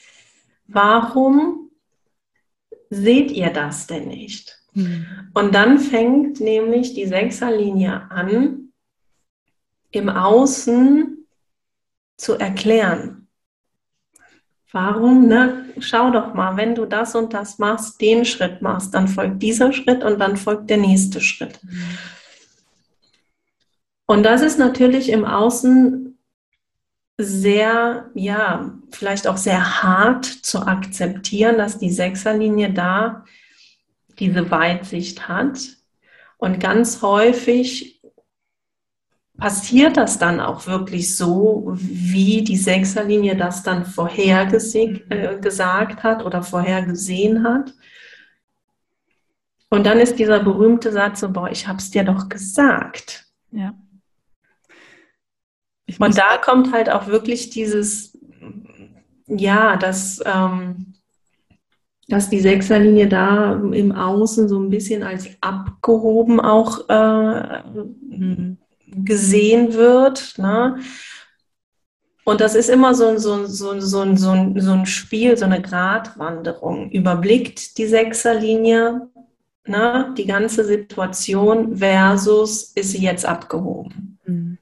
Warum 0.68 1.70
seht 2.90 3.32
ihr 3.32 3.52
das 3.52 3.88
denn 3.88 4.08
nicht? 4.08 4.60
Mhm. 4.74 5.06
Und 5.34 5.56
dann 5.56 5.80
fängt 5.80 6.40
nämlich 6.40 6.94
die 6.94 7.06
Sechserlinie 7.06 8.10
an, 8.12 8.70
im 9.92 10.10
Außen 10.10 11.26
zu 12.18 12.34
erklären. 12.34 13.25
Warum? 14.72 15.28
Ne? 15.28 15.66
Schau 15.80 16.12
doch 16.12 16.34
mal, 16.34 16.58
wenn 16.58 16.76
du 16.76 16.86
das 16.86 17.16
und 17.16 17.34
das 17.34 17.60
machst, 17.60 18.02
den 18.02 18.26
Schritt 18.26 18.62
machst, 18.62 18.94
dann 18.94 19.08
folgt 19.08 19.42
dieser 19.42 19.72
Schritt 19.72 20.04
und 20.04 20.20
dann 20.20 20.38
folgt 20.38 20.70
der 20.70 20.78
nächste 20.78 21.22
Schritt. 21.22 21.60
Und 24.06 24.24
das 24.24 24.42
ist 24.42 24.60
natürlich 24.60 25.10
im 25.10 25.26
Außen 25.26 26.18
sehr, 27.18 28.10
ja, 28.14 28.74
vielleicht 28.92 29.28
auch 29.28 29.38
sehr 29.38 29.84
hart 29.84 30.26
zu 30.26 30.62
akzeptieren, 30.68 31.58
dass 31.58 31.78
die 31.78 31.92
Sechserlinie 31.92 32.74
da 32.74 33.24
diese 34.20 34.52
Weitsicht 34.52 35.28
hat. 35.28 35.60
Und 36.38 36.60
ganz 36.60 37.02
häufig 37.02 37.95
passiert 39.38 39.98
das 39.98 40.18
dann 40.18 40.40
auch 40.40 40.66
wirklich 40.68 41.16
so, 41.16 41.74
wie 41.76 42.44
die 42.44 42.58
Sechserlinie 42.58 43.36
das 43.36 43.64
dann 43.64 43.86
vorhergesagt 43.86 45.04
äh, 45.10 46.04
hat 46.04 46.24
oder 46.24 46.42
vorhergesehen 46.42 47.44
hat. 47.44 47.74
Und 49.70 49.86
dann 49.86 50.00
ist 50.00 50.20
dieser 50.20 50.42
berühmte 50.42 50.92
Satz 50.92 51.20
so, 51.20 51.30
boah, 51.30 51.50
ich 51.50 51.68
hab's 51.68 51.92
dir 51.92 52.04
doch 52.06 52.30
gesagt. 52.30 53.26
Ja. 53.52 53.74
Und 56.00 56.18
da 56.18 56.38
kommt 56.38 56.72
halt 56.72 56.90
auch 56.90 57.08
wirklich 57.08 57.50
dieses, 57.50 58.18
ja, 59.28 59.76
dass, 59.76 60.22
ähm, 60.26 60.94
dass 62.08 62.30
die 62.30 62.40
Sechserlinie 62.40 63.08
da 63.08 63.54
im 63.54 63.92
Außen 63.92 64.48
so 64.48 64.60
ein 64.60 64.70
bisschen 64.70 65.04
als 65.04 65.28
abgehoben 65.42 66.40
auch 66.40 66.88
äh, 66.88 67.64
mhm 67.64 68.60
gesehen 68.88 69.74
wird. 69.74 70.38
Ne? 70.38 70.80
Und 72.24 72.42
das 72.42 72.56
ist 72.56 72.70
immer 72.70 72.96
so, 72.96 73.18
so, 73.18 73.46
so, 73.46 73.80
so, 73.80 74.16
so, 74.16 74.54
so 74.56 74.72
ein 74.72 74.86
Spiel, 74.86 75.38
so 75.38 75.46
eine 75.46 75.62
Gratwanderung. 75.62 76.90
Überblickt 76.92 77.78
die 77.78 77.86
Sechserlinie 77.86 79.10
ne, 79.68 80.14
die 80.18 80.26
ganze 80.26 80.64
Situation 80.64 81.78
versus 81.78 82.72
ist 82.76 82.92
sie 82.92 83.04
jetzt 83.04 83.26
abgehoben. 83.26 84.20
Mhm. 84.26 84.58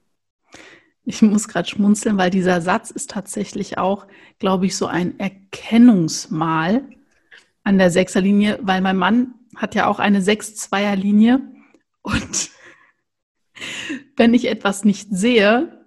Ich 1.04 1.20
muss 1.20 1.48
gerade 1.48 1.68
schmunzeln, 1.68 2.16
weil 2.16 2.30
dieser 2.30 2.62
Satz 2.62 2.90
ist 2.90 3.10
tatsächlich 3.10 3.76
auch, 3.76 4.06
glaube 4.38 4.66
ich, 4.66 4.76
so 4.76 4.86
ein 4.86 5.18
Erkennungsmal 5.20 6.82
an 7.62 7.78
der 7.78 7.90
Sechserlinie, 7.90 8.58
weil 8.62 8.80
mein 8.80 8.96
Mann 8.96 9.34
hat 9.54 9.74
ja 9.74 9.86
auch 9.86 9.98
eine 9.98 10.22
Sechs-Zweier-Linie 10.22 11.40
und 12.02 12.50
wenn 14.16 14.34
ich 14.34 14.48
etwas 14.48 14.84
nicht 14.84 15.08
sehe, 15.10 15.84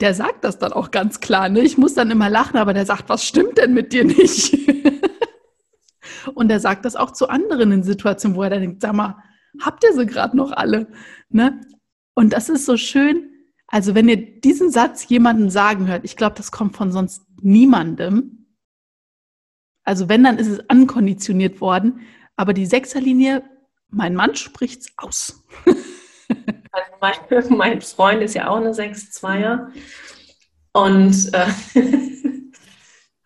der 0.00 0.14
sagt 0.14 0.44
das 0.44 0.58
dann 0.58 0.72
auch 0.72 0.90
ganz 0.90 1.20
klar. 1.20 1.48
Ne? 1.48 1.60
Ich 1.60 1.78
muss 1.78 1.94
dann 1.94 2.10
immer 2.10 2.28
lachen, 2.28 2.56
aber 2.56 2.74
der 2.74 2.86
sagt, 2.86 3.08
was 3.08 3.24
stimmt 3.24 3.58
denn 3.58 3.72
mit 3.72 3.92
dir 3.92 4.04
nicht? 4.04 4.56
und 6.34 6.50
er 6.50 6.60
sagt 6.60 6.84
das 6.84 6.96
auch 6.96 7.12
zu 7.12 7.28
anderen 7.28 7.72
in 7.72 7.82
Situationen, 7.82 8.36
wo 8.36 8.42
er 8.42 8.50
dann 8.50 8.60
denkt, 8.60 8.82
sag 8.82 8.92
mal, 8.92 9.22
habt 9.60 9.84
ihr 9.84 9.94
sie 9.94 10.06
gerade 10.06 10.36
noch 10.36 10.52
alle? 10.52 10.88
Ne? 11.28 11.60
Und 12.14 12.32
das 12.32 12.48
ist 12.48 12.66
so 12.66 12.76
schön. 12.76 13.30
Also 13.66 13.94
wenn 13.94 14.08
ihr 14.08 14.40
diesen 14.40 14.70
Satz 14.70 15.08
jemanden 15.08 15.50
sagen 15.50 15.86
hört, 15.86 16.04
ich 16.04 16.16
glaube, 16.16 16.36
das 16.36 16.50
kommt 16.50 16.76
von 16.76 16.92
sonst 16.92 17.22
niemandem. 17.40 18.46
Also 19.84 20.08
wenn, 20.08 20.24
dann 20.24 20.38
ist 20.38 20.48
es 20.48 20.68
ankonditioniert 20.68 21.60
worden. 21.60 22.00
Aber 22.36 22.52
die 22.52 22.66
Sechserlinie, 22.66 23.44
mein 23.88 24.14
Mann 24.14 24.34
spricht's 24.34 24.92
aus. 24.96 25.44
Also 26.72 26.92
mein, 27.00 27.48
mein, 27.56 27.80
Freund 27.80 28.22
ist 28.22 28.34
ja 28.34 28.48
auch 28.48 28.56
eine 28.56 28.70
6-2er. 28.70 29.68
Und 30.72 31.34
äh, 31.34 31.46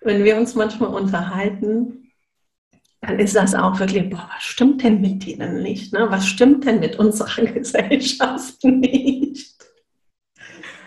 wenn 0.00 0.24
wir 0.24 0.36
uns 0.36 0.54
manchmal 0.54 0.90
unterhalten, 0.90 2.12
dann 3.00 3.18
ist 3.18 3.36
das 3.36 3.54
auch 3.54 3.78
wirklich, 3.78 4.08
boah, 4.08 4.30
was 4.34 4.42
stimmt 4.42 4.82
denn 4.82 5.00
mit 5.00 5.26
denen 5.26 5.62
nicht? 5.62 5.92
Ne? 5.92 6.06
Was 6.10 6.26
stimmt 6.26 6.64
denn 6.64 6.80
mit 6.80 6.98
unserer 6.98 7.44
Gesellschaft 7.52 8.64
nicht? 8.64 9.54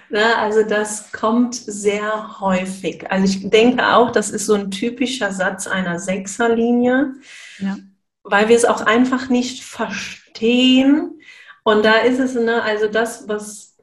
Na, 0.09 0.37
also 0.37 0.63
das 0.63 1.11
kommt 1.11 1.53
sehr 1.53 2.39
häufig. 2.39 3.11
Also 3.11 3.25
ich 3.25 3.49
denke 3.49 3.85
auch, 3.85 4.11
das 4.11 4.29
ist 4.29 4.45
so 4.45 4.53
ein 4.53 4.71
typischer 4.71 5.33
Satz 5.33 5.67
einer 5.67 5.99
Sechserlinie, 5.99 7.13
ja. 7.59 7.77
weil 8.23 8.47
wir 8.47 8.55
es 8.55 8.63
auch 8.63 8.81
einfach 8.81 9.27
nicht 9.27 9.63
verstehen, 9.63 11.16
und 11.67 11.83
da 11.83 11.97
ist 11.97 12.17
es, 12.17 12.33
ne, 12.33 12.63
also 12.63 12.87
das, 12.87 13.27
was 13.27 13.75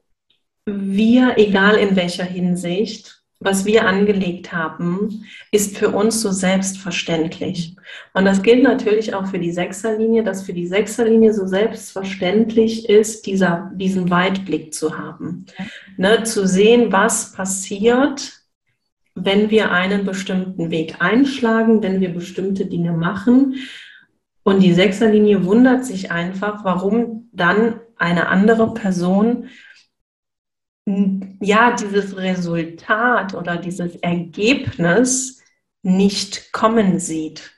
wir, 0.64 1.34
egal 1.36 1.74
in 1.76 1.96
welcher 1.96 2.24
Hinsicht, 2.24 3.22
was 3.40 3.66
wir 3.66 3.86
angelegt 3.86 4.54
haben, 4.54 5.26
ist 5.50 5.76
für 5.76 5.90
uns 5.90 6.22
so 6.22 6.32
selbstverständlich. 6.32 7.76
Und 8.14 8.24
das 8.24 8.42
gilt 8.42 8.62
natürlich 8.62 9.12
auch 9.12 9.26
für 9.26 9.38
die 9.38 9.52
Sechserlinie, 9.52 10.24
dass 10.24 10.44
für 10.44 10.54
die 10.54 10.66
Sechserlinie 10.66 11.34
so 11.34 11.46
selbstverständlich 11.46 12.88
ist, 12.88 13.26
dieser, 13.26 13.70
diesen 13.74 14.08
Weitblick 14.08 14.72
zu 14.72 14.96
haben. 14.96 15.44
Ne, 15.98 16.22
zu 16.22 16.48
sehen, 16.48 16.90
was 16.90 17.32
passiert, 17.32 18.32
wenn 19.14 19.50
wir 19.50 19.72
einen 19.72 20.06
bestimmten 20.06 20.70
Weg 20.70 21.02
einschlagen, 21.02 21.82
wenn 21.82 22.00
wir 22.00 22.14
bestimmte 22.14 22.64
Dinge 22.64 22.92
machen. 22.92 23.56
Und 24.42 24.60
die 24.62 24.72
Sechserlinie 24.72 25.44
wundert 25.44 25.84
sich 25.84 26.10
einfach, 26.10 26.64
warum 26.64 27.23
dann 27.34 27.80
eine 27.96 28.28
andere 28.28 28.74
Person 28.74 29.48
ja 30.86 31.74
dieses 31.74 32.16
Resultat 32.16 33.34
oder 33.34 33.56
dieses 33.56 33.96
Ergebnis 33.96 35.42
nicht 35.82 36.52
kommen 36.52 36.98
sieht. 36.98 37.52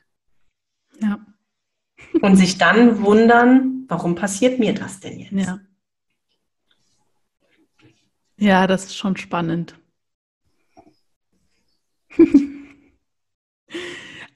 Ja. 1.01 1.25
Und 2.21 2.37
sich 2.37 2.57
dann 2.59 3.03
wundern, 3.03 3.85
warum 3.89 4.15
passiert 4.15 4.59
mir 4.59 4.75
das 4.75 5.01
denn 5.01 5.19
jetzt? 5.19 5.33
Ja. 5.33 5.61
Ja, 8.39 8.67
das 8.67 8.85
ist 8.87 8.97
schon 8.97 9.17
spannend. 9.17 9.79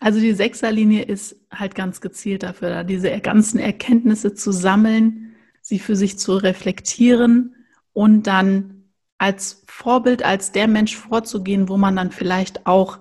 Also 0.02 0.18
die 0.18 0.32
Sechserlinie 0.32 1.02
ist 1.02 1.36
halt 1.50 1.74
ganz 1.74 2.00
gezielt 2.00 2.42
dafür 2.42 2.70
da, 2.70 2.84
diese 2.84 3.20
ganzen 3.20 3.58
Erkenntnisse 3.58 4.32
zu 4.32 4.50
sammeln, 4.50 5.29
sie 5.70 5.78
für 5.78 5.94
sich 5.94 6.18
zu 6.18 6.36
reflektieren 6.36 7.54
und 7.92 8.26
dann 8.26 8.90
als 9.18 9.62
Vorbild, 9.68 10.24
als 10.24 10.50
der 10.50 10.66
Mensch 10.66 10.96
vorzugehen, 10.96 11.68
wo 11.68 11.76
man 11.76 11.94
dann 11.94 12.10
vielleicht 12.10 12.66
auch 12.66 12.98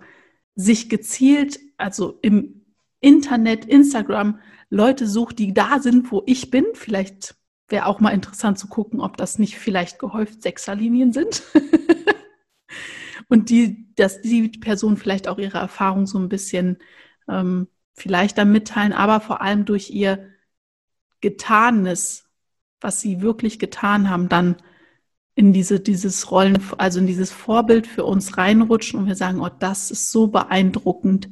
sich 0.56 0.88
gezielt, 0.88 1.60
also 1.78 2.20
im 2.22 2.66
Internet, 3.00 3.66
Instagram, 3.66 4.40
Leute 4.70 5.08
sucht, 5.08 5.40
die 5.40 5.52
da 5.52 5.80
sind, 5.80 6.12
wo 6.12 6.22
ich 6.28 6.52
bin. 6.52 6.66
Vielleicht 6.76 7.36
wäre 7.70 7.88
auch 7.88 8.00
mal 8.02 8.12
interessant 8.12 8.60
zu 8.60 8.68
gucken, 8.68 9.02
ob 9.02 9.18
das 9.18 9.40
nicht 9.40 9.58
vielleicht 9.58 9.98
gehäuft 9.98 10.44
Sechserlinien 10.44 11.12
sind. 11.12 11.42
und 13.30 13.50
die, 13.50 13.96
dass 13.96 14.22
die 14.22 14.50
Person 14.50 14.96
vielleicht 14.96 15.28
auch 15.28 15.40
ihre 15.40 15.58
Erfahrung 15.58 16.06
so 16.06 16.20
ein 16.20 16.30
bisschen 16.30 16.78
ähm, 17.28 17.68
vielleicht 17.94 18.38
dann 18.38 18.52
mitteilen, 18.52 18.94
aber 18.94 19.22
vor 19.22 19.42
allem 19.42 19.66
durch 19.66 19.90
ihr 19.90 20.30
Getanes, 21.22 22.29
was 22.82 23.02
sie 23.02 23.22
wirklich 23.22 23.60
getan 23.60 24.10
haben, 24.10 24.30
dann 24.30 24.56
in 25.36 25.54
diese, 25.54 25.80
dieses 25.80 26.32
Rollen, 26.32 26.62
also 26.78 27.00
in 27.00 27.08
dieses 27.08 27.32
Vorbild 27.32 27.88
für 27.88 28.04
uns 28.04 28.38
reinrutschen 28.38 29.00
und 29.00 29.08
wir 29.08 29.16
sagen, 29.16 29.40
oh, 29.40 29.50
das 29.50 29.92
ist 29.92 30.12
so 30.12 30.28
beeindruckend, 30.28 31.30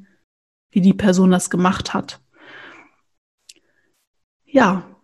wie 0.72 0.82
die 0.82 0.94
Person 0.94 1.32
das 1.32 1.50
gemacht 1.50 1.94
hat. 1.94 2.22
Ja. 4.46 4.96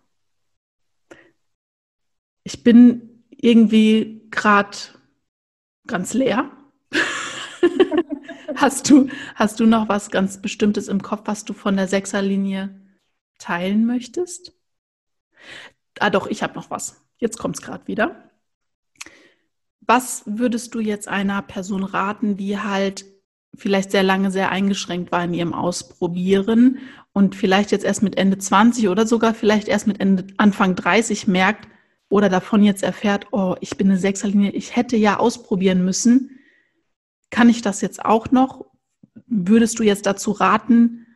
Ich 2.44 2.62
bin 2.62 3.24
irgendwie 3.30 4.26
gerade 4.30 4.76
ganz 5.86 6.14
leer. 6.14 6.50
Hast 8.56 8.88
du, 8.88 9.08
hast 9.34 9.58
du 9.58 9.66
noch 9.66 9.88
was 9.88 10.12
ganz 10.12 10.40
Bestimmtes 10.40 10.86
im 10.86 11.02
Kopf, 11.02 11.22
was 11.24 11.44
du 11.44 11.52
von 11.52 11.76
der 11.76 11.88
Sechserlinie 11.88 12.80
teilen 13.38 13.84
möchtest? 13.84 14.52
Ah 16.00 16.10
doch, 16.10 16.26
ich 16.26 16.42
habe 16.42 16.54
noch 16.54 16.70
was. 16.70 17.04
Jetzt 17.18 17.38
kommt 17.38 17.56
es 17.56 17.62
gerade 17.62 17.86
wieder. 17.86 18.30
Was 19.80 20.22
würdest 20.26 20.74
du 20.74 20.80
jetzt 20.80 21.08
einer 21.08 21.42
Person 21.42 21.84
raten, 21.84 22.36
die 22.36 22.58
halt 22.58 23.04
vielleicht 23.56 23.90
sehr 23.90 24.02
lange 24.02 24.30
sehr 24.30 24.50
eingeschränkt 24.50 25.12
war 25.12 25.24
in 25.24 25.34
ihrem 25.34 25.54
Ausprobieren 25.54 26.78
und 27.12 27.36
vielleicht 27.36 27.70
jetzt 27.70 27.84
erst 27.84 28.02
mit 28.02 28.16
Ende 28.16 28.38
20 28.38 28.88
oder 28.88 29.06
sogar 29.06 29.34
vielleicht 29.34 29.68
erst 29.68 29.86
mit 29.86 30.00
Ende, 30.00 30.26
Anfang 30.36 30.74
30 30.74 31.28
merkt 31.28 31.68
oder 32.08 32.28
davon 32.28 32.62
jetzt 32.62 32.82
erfährt, 32.82 33.28
oh, 33.32 33.54
ich 33.60 33.76
bin 33.76 33.88
eine 33.88 33.98
Sechserlinie, 33.98 34.50
ich 34.50 34.76
hätte 34.76 34.96
ja 34.96 35.18
ausprobieren 35.18 35.84
müssen, 35.84 36.38
kann 37.30 37.48
ich 37.48 37.62
das 37.62 37.80
jetzt 37.80 38.04
auch 38.04 38.30
noch? 38.30 38.66
Würdest 39.26 39.78
du 39.78 39.82
jetzt 39.82 40.06
dazu 40.06 40.32
raten, 40.32 41.06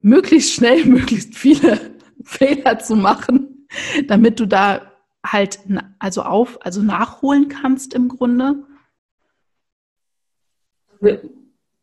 möglichst 0.00 0.52
schnell, 0.52 0.84
möglichst 0.86 1.36
viele 1.36 1.80
Fehler 2.24 2.78
zu 2.78 2.96
machen, 2.96 3.49
damit 4.06 4.40
du 4.40 4.46
da 4.46 4.90
halt 5.24 5.60
also 5.98 6.22
auf, 6.22 6.64
also 6.64 6.82
nachholen 6.82 7.48
kannst 7.48 7.94
im 7.94 8.08
Grunde? 8.08 8.64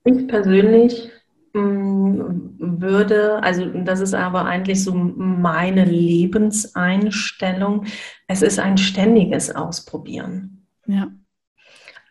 Ich 0.03 0.27
persönlich 0.27 1.09
mm, 1.53 2.19
würde, 2.59 3.41
also 3.43 3.65
das 3.65 3.99
ist 3.99 4.13
aber 4.13 4.45
eigentlich 4.45 4.83
so 4.83 4.93
meine 4.93 5.85
Lebenseinstellung, 5.85 7.85
es 8.27 8.41
ist 8.41 8.59
ein 8.59 8.77
ständiges 8.77 9.55
Ausprobieren. 9.55 10.65
Ja. 10.85 11.07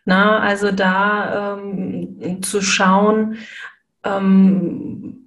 Na, 0.05 0.39
also 0.39 0.71
da 0.71 1.57
ähm, 1.57 2.41
zu 2.41 2.61
schauen, 2.61 3.37
ähm, 4.03 5.26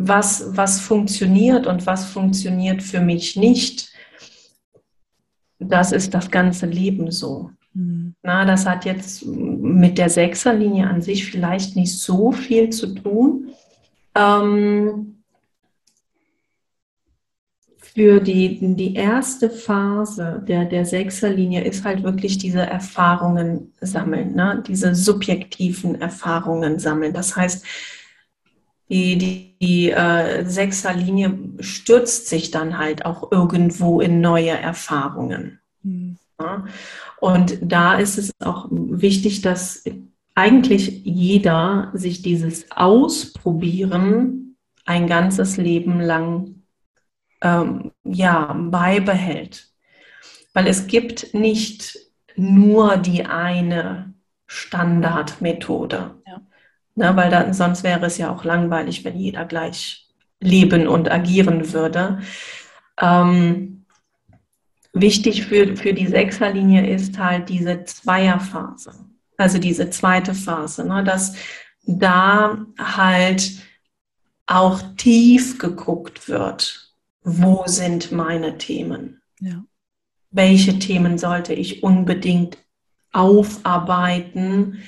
was, 0.00 0.56
was 0.56 0.80
funktioniert 0.80 1.66
und 1.66 1.86
was 1.86 2.06
funktioniert 2.06 2.82
für 2.82 3.00
mich 3.00 3.36
nicht. 3.36 3.92
Das 5.58 5.92
ist 5.92 6.14
das 6.14 6.30
ganze 6.30 6.66
Leben 6.66 7.10
so. 7.10 7.50
Mhm. 7.74 8.14
Na, 8.22 8.44
das 8.44 8.66
hat 8.66 8.84
jetzt 8.84 9.24
mit 9.26 9.98
der 9.98 10.10
Sechserlinie 10.10 10.88
an 10.88 11.02
sich 11.02 11.30
vielleicht 11.30 11.76
nicht 11.76 11.98
so 11.98 12.32
viel 12.32 12.70
zu 12.70 12.94
tun. 12.94 13.50
Ähm, 14.14 15.14
für 17.94 18.18
die, 18.20 18.58
die 18.74 18.94
erste 18.94 19.48
Phase 19.48 20.42
der, 20.48 20.64
der 20.64 20.84
Sechserlinie 20.84 21.62
ist 21.62 21.84
halt 21.84 22.02
wirklich 22.02 22.38
diese 22.38 22.62
Erfahrungen 22.62 23.72
sammeln, 23.80 24.34
ne? 24.34 24.64
diese 24.66 24.96
subjektiven 24.96 26.00
Erfahrungen 26.00 26.80
sammeln. 26.80 27.12
Das 27.12 27.36
heißt, 27.36 27.64
die, 28.88 29.16
die, 29.18 29.56
die 29.60 29.90
äh, 29.90 30.44
Sechserlinie 30.44 31.38
stürzt 31.60 32.28
sich 32.28 32.50
dann 32.50 32.78
halt 32.78 33.06
auch 33.06 33.32
irgendwo 33.32 34.00
in 34.00 34.20
neue 34.20 34.50
Erfahrungen. 34.50 35.60
Mhm. 35.82 36.18
Ja? 36.38 36.64
Und 37.18 37.58
da 37.62 37.94
ist 37.94 38.18
es 38.18 38.32
auch 38.40 38.68
wichtig, 38.70 39.40
dass 39.40 39.84
eigentlich 40.34 41.04
jeder 41.04 41.90
sich 41.94 42.22
dieses 42.22 42.70
Ausprobieren 42.70 44.56
ein 44.84 45.06
ganzes 45.06 45.56
Leben 45.56 46.00
lang 46.00 46.62
ähm, 47.40 47.92
ja, 48.04 48.52
beibehält. 48.52 49.68
Weil 50.52 50.66
es 50.66 50.86
gibt 50.86 51.34
nicht 51.34 51.98
nur 52.36 52.96
die 52.96 53.24
eine 53.24 54.12
Standardmethode. 54.46 56.14
Ja. 56.26 56.40
Ne, 56.96 57.16
weil 57.16 57.30
dann, 57.30 57.52
sonst 57.52 57.82
wäre 57.82 58.06
es 58.06 58.18
ja 58.18 58.32
auch 58.32 58.44
langweilig, 58.44 59.04
wenn 59.04 59.18
jeder 59.18 59.44
gleich 59.44 60.06
leben 60.40 60.86
und 60.86 61.10
agieren 61.10 61.72
würde. 61.72 62.20
Ähm, 63.00 63.84
wichtig 64.92 65.44
für, 65.46 65.76
für 65.76 65.92
die 65.92 66.06
Sechserlinie 66.06 66.86
ist 66.88 67.18
halt 67.18 67.48
diese 67.48 67.84
Zweierphase, 67.84 68.92
also 69.36 69.58
diese 69.58 69.90
zweite 69.90 70.34
Phase, 70.34 70.86
ne, 70.86 71.02
dass 71.02 71.34
da 71.82 72.64
halt 72.78 73.52
auch 74.46 74.80
tief 74.96 75.58
geguckt 75.58 76.28
wird, 76.28 76.92
wo 77.22 77.64
sind 77.66 78.12
meine 78.12 78.58
Themen? 78.58 79.22
Ja. 79.40 79.64
Welche 80.30 80.78
Themen 80.78 81.18
sollte 81.18 81.54
ich 81.54 81.82
unbedingt 81.82 82.58
aufarbeiten, 83.12 84.82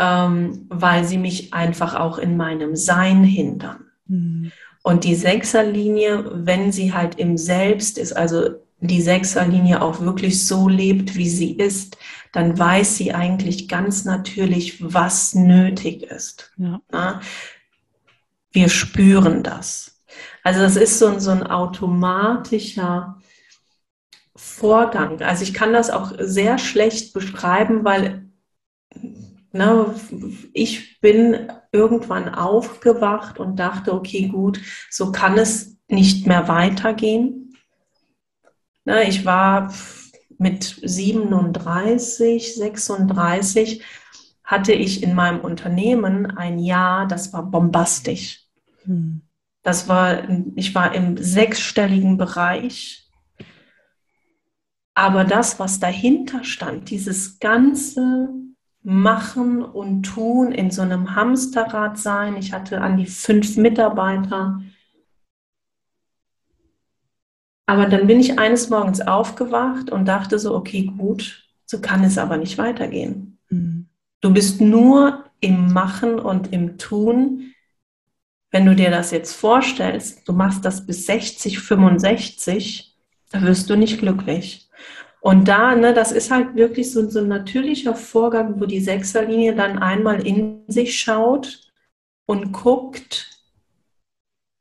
ähm, 0.00 0.64
weil 0.70 1.04
sie 1.04 1.18
mich 1.18 1.52
einfach 1.52 1.94
auch 1.94 2.16
in 2.16 2.38
meinem 2.38 2.74
Sein 2.74 3.22
hindern. 3.22 3.84
Mhm. 4.06 4.50
Und 4.82 5.04
die 5.04 5.14
Sechserlinie, 5.14 6.24
wenn 6.46 6.72
sie 6.72 6.94
halt 6.94 7.18
im 7.18 7.36
Selbst 7.36 7.98
ist, 7.98 8.16
also 8.16 8.48
die 8.80 9.02
Sechserlinie 9.02 9.82
auch 9.82 10.00
wirklich 10.00 10.46
so 10.46 10.70
lebt, 10.70 11.16
wie 11.16 11.28
sie 11.28 11.52
ist, 11.52 11.98
dann 12.32 12.58
weiß 12.58 12.96
sie 12.96 13.12
eigentlich 13.12 13.68
ganz 13.68 14.06
natürlich, 14.06 14.82
was 14.82 15.34
nötig 15.34 16.04
ist. 16.04 16.50
Ja. 16.56 17.20
Wir 18.52 18.70
spüren 18.70 19.42
das. 19.42 20.00
Also 20.42 20.60
das 20.60 20.76
ist 20.76 20.98
so, 20.98 21.18
so 21.18 21.30
ein 21.30 21.46
automatischer 21.46 23.18
Vorgang. 24.34 25.20
Also 25.20 25.42
ich 25.42 25.52
kann 25.52 25.74
das 25.74 25.90
auch 25.90 26.12
sehr 26.18 26.56
schlecht 26.56 27.12
beschreiben, 27.12 27.84
weil 27.84 28.30
ne, 29.52 29.94
ich 30.52 31.00
bin 31.00 31.50
irgendwann 31.72 32.28
aufgewacht 32.34 33.38
und 33.38 33.56
dachte, 33.56 33.92
okay, 33.94 34.28
gut, 34.28 34.60
so 34.90 35.12
kann 35.12 35.38
es 35.38 35.76
nicht 35.88 36.26
mehr 36.26 36.48
weitergehen. 36.48 37.56
Ne, 38.84 39.08
ich 39.08 39.24
war 39.24 39.72
mit 40.38 40.80
37, 40.82 42.54
36 42.54 43.82
hatte 44.42 44.72
ich 44.72 45.02
in 45.02 45.14
meinem 45.14 45.40
Unternehmen 45.40 46.26
ein 46.26 46.58
Jahr, 46.58 47.06
das 47.06 47.32
war 47.32 47.44
bombastisch. 47.44 48.46
Hm. 48.84 49.22
Das 49.62 49.88
war, 49.88 50.28
ich 50.56 50.74
war 50.74 50.94
im 50.94 51.18
sechsstelligen 51.18 52.16
Bereich 52.16 53.00
aber 55.00 55.24
das, 55.24 55.58
was 55.58 55.80
dahinter 55.80 56.44
stand, 56.44 56.90
dieses 56.90 57.38
ganze 57.38 58.28
Machen 58.82 59.62
und 59.62 60.04
Tun 60.04 60.52
in 60.52 60.70
so 60.70 60.82
einem 60.82 61.14
Hamsterrad 61.14 61.98
sein, 61.98 62.36
ich 62.36 62.52
hatte 62.52 62.80
an 62.80 62.96
die 62.96 63.06
fünf 63.06 63.56
Mitarbeiter. 63.56 64.62
Aber 67.66 67.86
dann 67.86 68.06
bin 68.06 68.18
ich 68.18 68.38
eines 68.38 68.70
Morgens 68.70 69.00
aufgewacht 69.00 69.90
und 69.90 70.06
dachte 70.06 70.38
so, 70.38 70.56
okay, 70.56 70.90
gut, 70.96 71.46
so 71.66 71.80
kann 71.80 72.02
es 72.02 72.18
aber 72.18 72.36
nicht 72.36 72.58
weitergehen. 72.58 73.38
Mhm. 73.48 73.88
Du 74.20 74.32
bist 74.32 74.60
nur 74.60 75.24
im 75.40 75.72
Machen 75.72 76.18
und 76.18 76.52
im 76.52 76.78
Tun. 76.78 77.52
Wenn 78.50 78.66
du 78.66 78.74
dir 78.74 78.90
das 78.90 79.12
jetzt 79.12 79.34
vorstellst, 79.34 80.26
du 80.28 80.32
machst 80.32 80.64
das 80.64 80.84
bis 80.86 81.06
60, 81.06 81.60
65, 81.60 82.96
da 83.30 83.42
wirst 83.42 83.70
du 83.70 83.76
nicht 83.76 83.98
glücklich. 83.98 84.69
Und 85.20 85.48
da, 85.48 85.74
ne, 85.76 85.92
das 85.92 86.12
ist 86.12 86.30
halt 86.30 86.54
wirklich 86.54 86.90
so, 86.90 87.08
so 87.08 87.20
ein 87.20 87.28
natürlicher 87.28 87.94
Vorgang, 87.94 88.60
wo 88.60 88.64
die 88.64 88.80
Sechserlinie 88.80 89.54
dann 89.54 89.78
einmal 89.78 90.26
in 90.26 90.62
sich 90.66 90.98
schaut 90.98 91.70
und 92.26 92.52
guckt, 92.52 93.28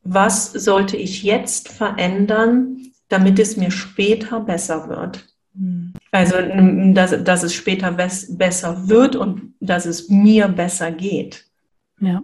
was 0.03 0.51
sollte 0.51 0.97
ich 0.97 1.23
jetzt 1.23 1.69
verändern, 1.69 2.91
damit 3.07 3.39
es 3.39 3.57
mir 3.57 3.71
später 3.71 4.39
besser 4.39 4.89
wird. 4.89 5.27
Mhm. 5.53 5.93
Also, 6.11 6.35
dass, 6.93 7.23
dass 7.23 7.43
es 7.43 7.53
später 7.53 7.91
bes 7.91 8.37
besser 8.37 8.87
wird 8.89 9.15
und 9.15 9.53
dass 9.59 9.85
es 9.85 10.09
mir 10.09 10.47
besser 10.47 10.91
geht. 10.91 11.45
Ja. 11.99 12.23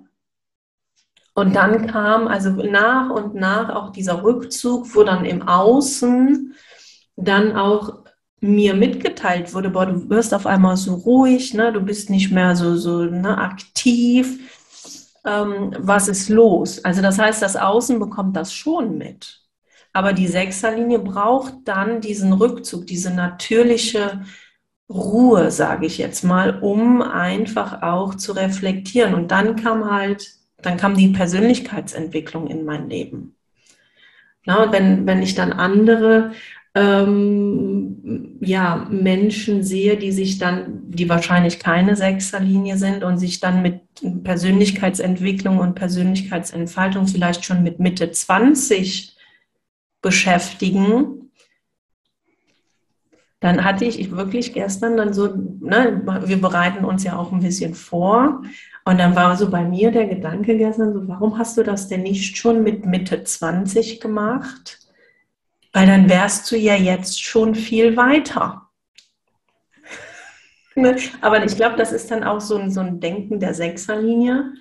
Und 1.34 1.56
dann 1.56 1.88
kam 1.88 2.28
also 2.28 2.50
nach 2.50 3.10
und 3.10 3.36
nach 3.36 3.70
auch 3.70 3.92
dieser 3.92 4.24
Rückzug, 4.24 4.96
wo 4.96 5.04
dann 5.04 5.26
im 5.26 5.48
Außen 5.48 6.56
dann 7.18 7.56
auch 7.56 8.05
mir 8.46 8.74
mitgeteilt 8.74 9.54
wurde, 9.54 9.70
boah, 9.70 9.86
du 9.86 10.10
wirst 10.10 10.34
auf 10.34 10.46
einmal 10.46 10.78
so 10.78 10.96
ruhig, 10.96 11.54
ne, 11.54 11.74
du 11.74 11.82
bist 11.82 12.10
nicht 12.10 12.32
mehr 12.32 12.56
so, 12.56 12.76
so 12.76 13.04
ne, 13.04 13.38
aktiv. 13.38 14.40
Ähm, 15.26 15.74
was 15.80 16.08
ist 16.08 16.30
los? 16.30 16.84
Also 16.84 17.02
das 17.02 17.18
heißt, 17.18 17.42
das 17.42 17.56
Außen 17.56 18.00
bekommt 18.00 18.36
das 18.36 18.54
schon 18.54 18.98
mit. 18.98 19.42
Aber 19.94 20.14
die 20.14 20.28
Sechserlinie 20.28 21.00
braucht 21.00 21.54
dann 21.66 22.02
diesen 22.02 22.34
Rückzug, 22.34 22.86
diese 22.86 23.12
natürliche 23.12 24.26
Ruhe, 24.90 25.52
sage 25.52 25.86
ich 25.86 25.98
jetzt 25.98 26.24
mal, 26.24 26.60
um 26.60 27.02
einfach 27.02 27.82
auch 27.82 28.16
zu 28.16 28.34
reflektieren. 28.34 29.16
Und 29.16 29.32
dann 29.32 29.56
kam 29.56 29.90
halt, 29.90 30.28
dann 30.62 30.78
kam 30.78 30.96
die 30.96 31.10
Persönlichkeitsentwicklung 31.10 32.48
in 32.48 32.66
mein 32.66 32.90
Leben. 32.90 33.36
Na, 34.46 34.72
wenn, 34.72 35.08
wenn 35.08 35.24
ich 35.24 35.34
dann 35.34 35.54
andere 35.54 36.34
ähm, 36.76 38.38
ja, 38.42 38.86
Menschen 38.92 39.64
sehe, 39.64 39.96
die 39.96 40.12
sich 40.12 40.38
dann, 40.38 40.92
die 40.92 41.08
wahrscheinlich 41.08 41.60
keine 41.60 41.96
Sechserlinie 41.96 42.78
sind 42.78 43.04
und 43.04 43.18
sich 43.18 43.40
dann 43.40 43.62
mit 43.62 43.82
Persönlichkeitsentwicklung 44.24 45.60
und 45.60 45.76
Persönlichkeitsentfaltung 45.76 47.08
vielleicht 47.08 47.46
schon 47.46 47.64
mit 47.64 47.80
Mitte 47.80 48.12
20 48.12 49.16
beschäftigen, 50.02 51.32
dann 53.40 53.64
hatte 53.64 53.86
ich 53.86 54.12
wirklich 54.12 54.54
gestern 54.54 54.98
dann 54.98 55.14
so, 55.14 55.28
ne, 55.28 56.02
wir 56.26 56.42
bereiten 56.42 56.84
uns 56.84 57.04
ja 57.04 57.18
auch 57.18 57.32
ein 57.32 57.42
bisschen 57.42 57.74
vor. 57.74 58.42
Und 58.86 59.00
dann 59.00 59.16
war 59.16 59.38
so 59.38 59.50
bei 59.50 59.64
mir 59.64 59.92
der 59.92 60.08
Gedanke 60.08 60.58
gestern 60.58 60.94
so, 60.94 61.08
warum 61.08 61.38
hast 61.38 61.58
du 61.58 61.64
das 61.64 61.88
denn 61.88 62.04
nicht 62.04 62.38
schon 62.38 62.64
mit 62.64 62.86
Mitte 62.86 63.24
20 63.24 64.02
gemacht? 64.02 64.85
Weil 65.76 65.88
dann 65.88 66.10
wärst 66.10 66.50
du 66.50 66.56
ja 66.56 66.74
jetzt 66.74 67.22
schon 67.22 67.54
viel 67.54 67.98
weiter. 67.98 68.70
Ne? 70.74 70.96
Aber 71.20 71.44
ich 71.44 71.58
glaube, 71.58 71.76
das 71.76 71.92
ist 71.92 72.10
dann 72.10 72.24
auch 72.24 72.40
so 72.40 72.58
ein, 72.58 72.72
so 72.72 72.80
ein 72.80 73.02
Denken 73.02 73.42
der 73.42 73.54
Sechserlinie. 73.54 74.54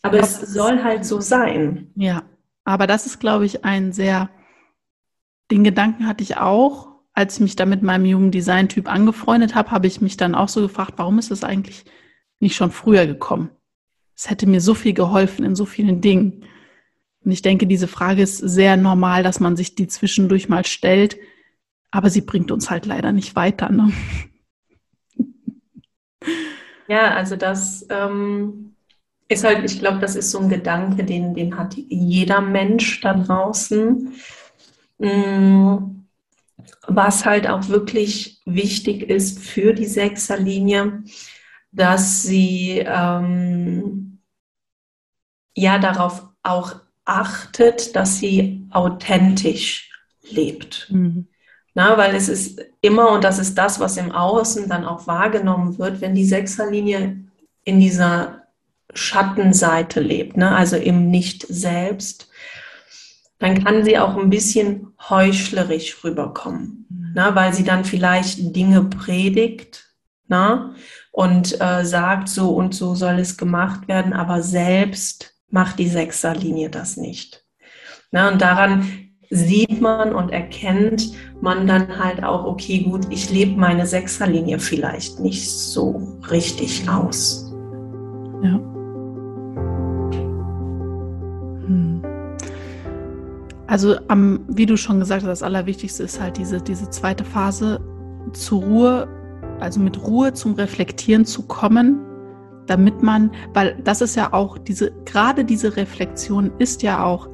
Aber 0.00 0.18
es 0.18 0.40
soll 0.40 0.82
halt 0.82 1.04
so 1.04 1.20
sein. 1.20 1.92
Ja, 1.94 2.22
aber 2.64 2.86
das 2.86 3.04
ist, 3.04 3.20
glaube 3.20 3.44
ich, 3.44 3.66
ein 3.66 3.92
sehr, 3.92 4.30
den 5.50 5.62
Gedanken 5.62 6.06
hatte 6.06 6.22
ich 6.22 6.38
auch, 6.38 7.02
als 7.12 7.34
ich 7.34 7.40
mich 7.40 7.56
da 7.56 7.66
mit 7.66 7.82
meinem 7.82 8.06
jungen 8.06 8.30
Design-Typ 8.30 8.90
angefreundet 8.90 9.54
habe, 9.54 9.72
habe 9.72 9.88
ich 9.88 10.00
mich 10.00 10.16
dann 10.16 10.34
auch 10.34 10.48
so 10.48 10.62
gefragt, 10.62 10.94
warum 10.96 11.18
ist 11.18 11.30
das 11.30 11.44
eigentlich 11.44 11.84
nicht 12.40 12.56
schon 12.56 12.70
früher 12.70 13.06
gekommen? 13.06 13.50
Es 14.14 14.30
hätte 14.30 14.46
mir 14.46 14.62
so 14.62 14.72
viel 14.72 14.94
geholfen 14.94 15.44
in 15.44 15.54
so 15.54 15.66
vielen 15.66 16.00
Dingen. 16.00 16.46
Und 17.26 17.32
ich 17.32 17.42
denke, 17.42 17.66
diese 17.66 17.88
Frage 17.88 18.22
ist 18.22 18.38
sehr 18.38 18.76
normal, 18.76 19.24
dass 19.24 19.40
man 19.40 19.56
sich 19.56 19.74
die 19.74 19.88
zwischendurch 19.88 20.48
mal 20.48 20.64
stellt, 20.64 21.16
aber 21.90 22.08
sie 22.08 22.20
bringt 22.20 22.52
uns 22.52 22.70
halt 22.70 22.86
leider 22.86 23.12
nicht 23.12 23.34
weiter. 23.36 23.68
Ne? 23.68 23.92
Ja, 26.88 27.16
also 27.16 27.34
das 27.34 27.84
ähm, 27.90 28.76
ist 29.26 29.42
halt, 29.42 29.64
ich 29.64 29.80
glaube, 29.80 29.98
das 29.98 30.14
ist 30.14 30.30
so 30.30 30.38
ein 30.38 30.48
Gedanke, 30.48 31.02
den, 31.02 31.34
den 31.34 31.58
hat 31.58 31.74
jeder 31.74 32.40
Mensch 32.40 33.00
da 33.00 33.14
draußen. 33.14 34.12
Mm, 34.98 35.76
was 36.86 37.24
halt 37.24 37.48
auch 37.48 37.68
wirklich 37.68 38.40
wichtig 38.44 39.02
ist 39.02 39.40
für 39.40 39.72
die 39.72 39.86
Sechserlinie, 39.86 41.02
dass 41.72 42.22
sie 42.22 42.84
ähm, 42.86 44.20
ja 45.56 45.80
darauf 45.80 46.28
auch 46.44 46.85
achtet, 47.06 47.96
dass 47.96 48.18
sie 48.18 48.66
authentisch 48.70 49.90
lebt. 50.30 50.88
Mhm. 50.90 51.28
Na, 51.74 51.96
weil 51.98 52.14
es 52.14 52.28
ist 52.28 52.60
immer, 52.80 53.10
und 53.10 53.24
das 53.24 53.38
ist 53.38 53.56
das, 53.56 53.80
was 53.80 53.96
im 53.96 54.10
Außen 54.10 54.68
dann 54.68 54.84
auch 54.84 55.06
wahrgenommen 55.06 55.78
wird, 55.78 56.00
wenn 56.00 56.14
die 56.14 56.24
Sechserlinie 56.24 57.18
in 57.64 57.80
dieser 57.80 58.46
Schattenseite 58.94 60.00
lebt, 60.00 60.36
ne, 60.36 60.54
also 60.54 60.76
im 60.76 61.10
Nicht-Selbst, 61.10 62.30
dann 63.38 63.62
kann 63.62 63.84
sie 63.84 63.98
auch 63.98 64.16
ein 64.16 64.30
bisschen 64.30 64.94
heuchlerisch 65.10 66.02
rüberkommen, 66.02 66.86
mhm. 66.88 67.12
na, 67.14 67.34
weil 67.34 67.52
sie 67.52 67.64
dann 67.64 67.84
vielleicht 67.84 68.56
Dinge 68.56 68.84
predigt 68.84 69.84
na, 70.28 70.74
und 71.12 71.60
äh, 71.60 71.84
sagt, 71.84 72.28
so 72.28 72.50
und 72.50 72.74
so 72.74 72.94
soll 72.94 73.18
es 73.18 73.36
gemacht 73.36 73.86
werden, 73.86 74.12
aber 74.12 74.42
selbst 74.42 75.35
macht 75.56 75.78
die 75.78 75.88
Sechserlinie 75.88 76.68
das 76.68 76.98
nicht. 76.98 77.42
Na, 78.12 78.30
und 78.30 78.42
daran 78.42 78.86
sieht 79.30 79.80
man 79.80 80.14
und 80.14 80.28
erkennt 80.28 81.12
man 81.40 81.66
dann 81.66 81.98
halt 81.98 82.22
auch, 82.22 82.44
okay, 82.44 82.80
gut, 82.80 83.06
ich 83.08 83.30
lebe 83.30 83.58
meine 83.58 83.86
Sechserlinie 83.86 84.58
vielleicht 84.58 85.18
nicht 85.18 85.50
so 85.50 86.18
richtig 86.30 86.86
aus. 86.90 87.50
Ja. 88.42 88.56
Hm. 91.66 92.02
Also, 93.66 93.96
am, 94.08 94.44
wie 94.48 94.66
du 94.66 94.76
schon 94.76 95.00
gesagt 95.00 95.22
hast, 95.22 95.40
das 95.40 95.42
Allerwichtigste 95.42 96.02
ist 96.02 96.20
halt 96.20 96.36
diese, 96.36 96.60
diese 96.60 96.90
zweite 96.90 97.24
Phase, 97.24 97.80
zur 98.34 98.62
Ruhe, 98.62 99.08
also 99.58 99.80
mit 99.80 100.06
Ruhe 100.06 100.34
zum 100.34 100.52
Reflektieren 100.52 101.24
zu 101.24 101.46
kommen, 101.46 102.05
damit 102.66 103.02
man, 103.02 103.30
weil 103.54 103.76
das 103.84 104.00
ist 104.00 104.16
ja 104.16 104.32
auch 104.32 104.58
diese, 104.58 104.92
gerade 105.04 105.44
diese 105.44 105.76
Reflexion 105.76 106.50
ist 106.58 106.82
ja 106.82 107.04
auch 107.04 107.28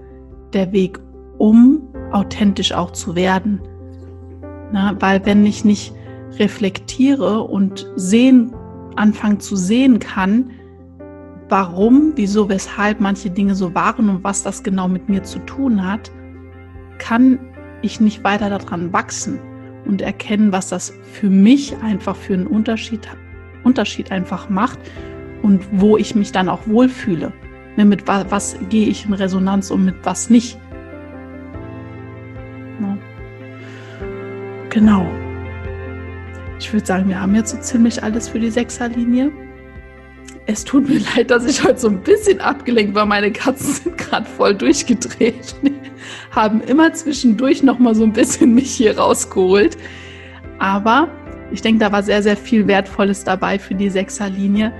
der 0.52 0.72
Weg, 0.72 1.00
um 1.38 1.82
authentisch 2.12 2.72
auch 2.72 2.90
zu 2.92 3.16
werden. 3.16 3.60
Na, 4.72 4.96
weil 5.00 5.24
wenn 5.26 5.44
ich 5.44 5.64
nicht 5.64 5.94
reflektiere 6.38 7.42
und 7.42 7.90
sehen, 7.96 8.54
anfangen 8.96 9.40
zu 9.40 9.56
sehen 9.56 9.98
kann, 9.98 10.50
warum, 11.48 12.12
wieso, 12.14 12.48
weshalb 12.48 13.00
manche 13.00 13.30
Dinge 13.30 13.54
so 13.54 13.74
waren 13.74 14.08
und 14.08 14.24
was 14.24 14.42
das 14.42 14.62
genau 14.62 14.88
mit 14.88 15.08
mir 15.08 15.22
zu 15.22 15.38
tun 15.40 15.86
hat, 15.86 16.10
kann 16.98 17.38
ich 17.82 18.00
nicht 18.00 18.24
weiter 18.24 18.48
daran 18.48 18.92
wachsen 18.92 19.38
und 19.84 20.00
erkennen, 20.00 20.52
was 20.52 20.68
das 20.68 20.92
für 21.02 21.28
mich 21.28 21.76
einfach 21.82 22.16
für 22.16 22.34
einen 22.34 22.46
Unterschied, 22.46 23.08
Unterschied 23.64 24.10
einfach 24.12 24.48
macht 24.48 24.78
und 25.42 25.62
wo 25.72 25.96
ich 25.96 26.14
mich 26.14 26.32
dann 26.32 26.48
auch 26.48 26.66
wohlfühle. 26.66 27.32
Ne, 27.76 27.84
mit 27.84 28.06
was, 28.06 28.30
was 28.30 28.56
gehe 28.68 28.86
ich 28.86 29.06
in 29.06 29.14
Resonanz 29.14 29.70
und 29.70 29.84
mit 29.84 29.96
was 30.04 30.28
nicht. 30.30 30.58
Ne? 32.78 32.98
Genau. 34.68 35.06
Ich 36.58 36.72
würde 36.72 36.86
sagen, 36.86 37.08
wir 37.08 37.20
haben 37.20 37.34
jetzt 37.34 37.50
so 37.50 37.58
ziemlich 37.58 38.02
alles 38.02 38.28
für 38.28 38.38
die 38.38 38.50
Sechserlinie. 38.50 39.32
Es 40.46 40.64
tut 40.64 40.88
mir 40.88 41.00
leid, 41.16 41.30
dass 41.30 41.46
ich 41.46 41.64
heute 41.64 41.78
so 41.78 41.88
ein 41.88 42.00
bisschen 42.00 42.40
abgelenkt 42.40 42.94
war. 42.94 43.06
Meine 43.06 43.32
Katzen 43.32 43.72
sind 43.84 43.98
gerade 43.98 44.26
voll 44.26 44.54
durchgedreht. 44.54 45.54
Haben 46.30 46.60
immer 46.60 46.92
zwischendurch 46.92 47.62
noch 47.62 47.78
mal 47.78 47.94
so 47.94 48.04
ein 48.04 48.12
bisschen 48.12 48.54
mich 48.54 48.70
hier 48.70 48.98
rausgeholt. 48.98 49.78
Aber 50.58 51.08
ich 51.52 51.62
denke, 51.62 51.80
da 51.80 51.92
war 51.92 52.02
sehr, 52.02 52.22
sehr 52.22 52.36
viel 52.36 52.66
Wertvolles 52.66 53.24
dabei 53.24 53.58
für 53.58 53.74
die 53.74 53.90
Sechserlinie. 53.90 54.72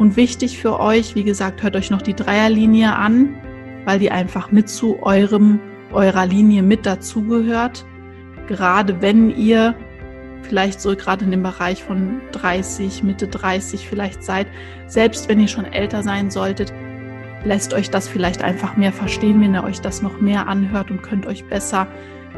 Und 0.00 0.16
wichtig 0.16 0.58
für 0.58 0.80
euch, 0.80 1.14
wie 1.14 1.24
gesagt, 1.24 1.62
hört 1.62 1.76
euch 1.76 1.90
noch 1.90 2.00
die 2.00 2.14
Dreierlinie 2.14 2.96
an, 2.96 3.36
weil 3.84 3.98
die 3.98 4.10
einfach 4.10 4.50
mit 4.50 4.70
zu 4.70 5.02
eurem, 5.02 5.60
eurer 5.92 6.24
Linie 6.24 6.62
mit 6.62 6.86
dazugehört. 6.86 7.84
Gerade 8.48 9.02
wenn 9.02 9.28
ihr 9.28 9.74
vielleicht 10.40 10.80
so 10.80 10.96
gerade 10.96 11.26
in 11.26 11.30
dem 11.30 11.42
Bereich 11.42 11.84
von 11.84 12.22
30, 12.32 13.02
Mitte 13.02 13.28
30 13.28 13.86
vielleicht 13.86 14.24
seid, 14.24 14.46
selbst 14.86 15.28
wenn 15.28 15.38
ihr 15.38 15.48
schon 15.48 15.66
älter 15.66 16.02
sein 16.02 16.30
solltet, 16.30 16.72
lässt 17.44 17.74
euch 17.74 17.90
das 17.90 18.08
vielleicht 18.08 18.42
einfach 18.42 18.78
mehr 18.78 18.94
verstehen, 18.94 19.38
wenn 19.42 19.54
ihr 19.54 19.64
euch 19.64 19.82
das 19.82 20.00
noch 20.00 20.18
mehr 20.18 20.48
anhört 20.48 20.90
und 20.90 21.02
könnt 21.02 21.26
euch 21.26 21.44
besser 21.44 21.86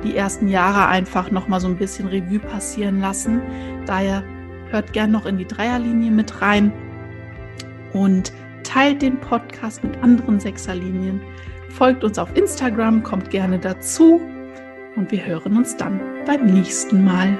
die 0.03 0.16
ersten 0.16 0.48
Jahre 0.48 0.88
einfach 0.88 1.31
noch 1.31 1.46
mal 1.46 1.61
so 1.61 1.68
ein 1.68 1.77
bisschen 1.77 2.09
Revue 2.09 2.40
passieren 2.40 3.01
lassen. 3.01 3.40
Daher 3.87 4.25
hört 4.70 4.92
gern 4.92 5.12
noch 5.12 5.27
in 5.27 5.38
die 5.38 5.46
Dreierlinie 5.46 6.11
mit 6.11 6.42
rein 6.42 6.72
und 7.92 8.33
teilt 8.64 9.02
den 9.02 9.18
Podcast 9.18 9.83
mit 9.85 10.02
anderen 10.02 10.40
Sechserlinien. 10.40 11.20
Folgt 11.70 12.05
uns 12.05 12.18
auf 12.18 12.35
Instagram, 12.37 13.02
kommt 13.02 13.31
gerne 13.31 13.59
dazu 13.59 14.20
und 14.96 15.11
wir 15.11 15.24
hören 15.24 15.57
uns 15.57 15.76
dann 15.76 16.00
beim 16.26 16.46
nächsten 16.46 17.05
Mal. 17.05 17.37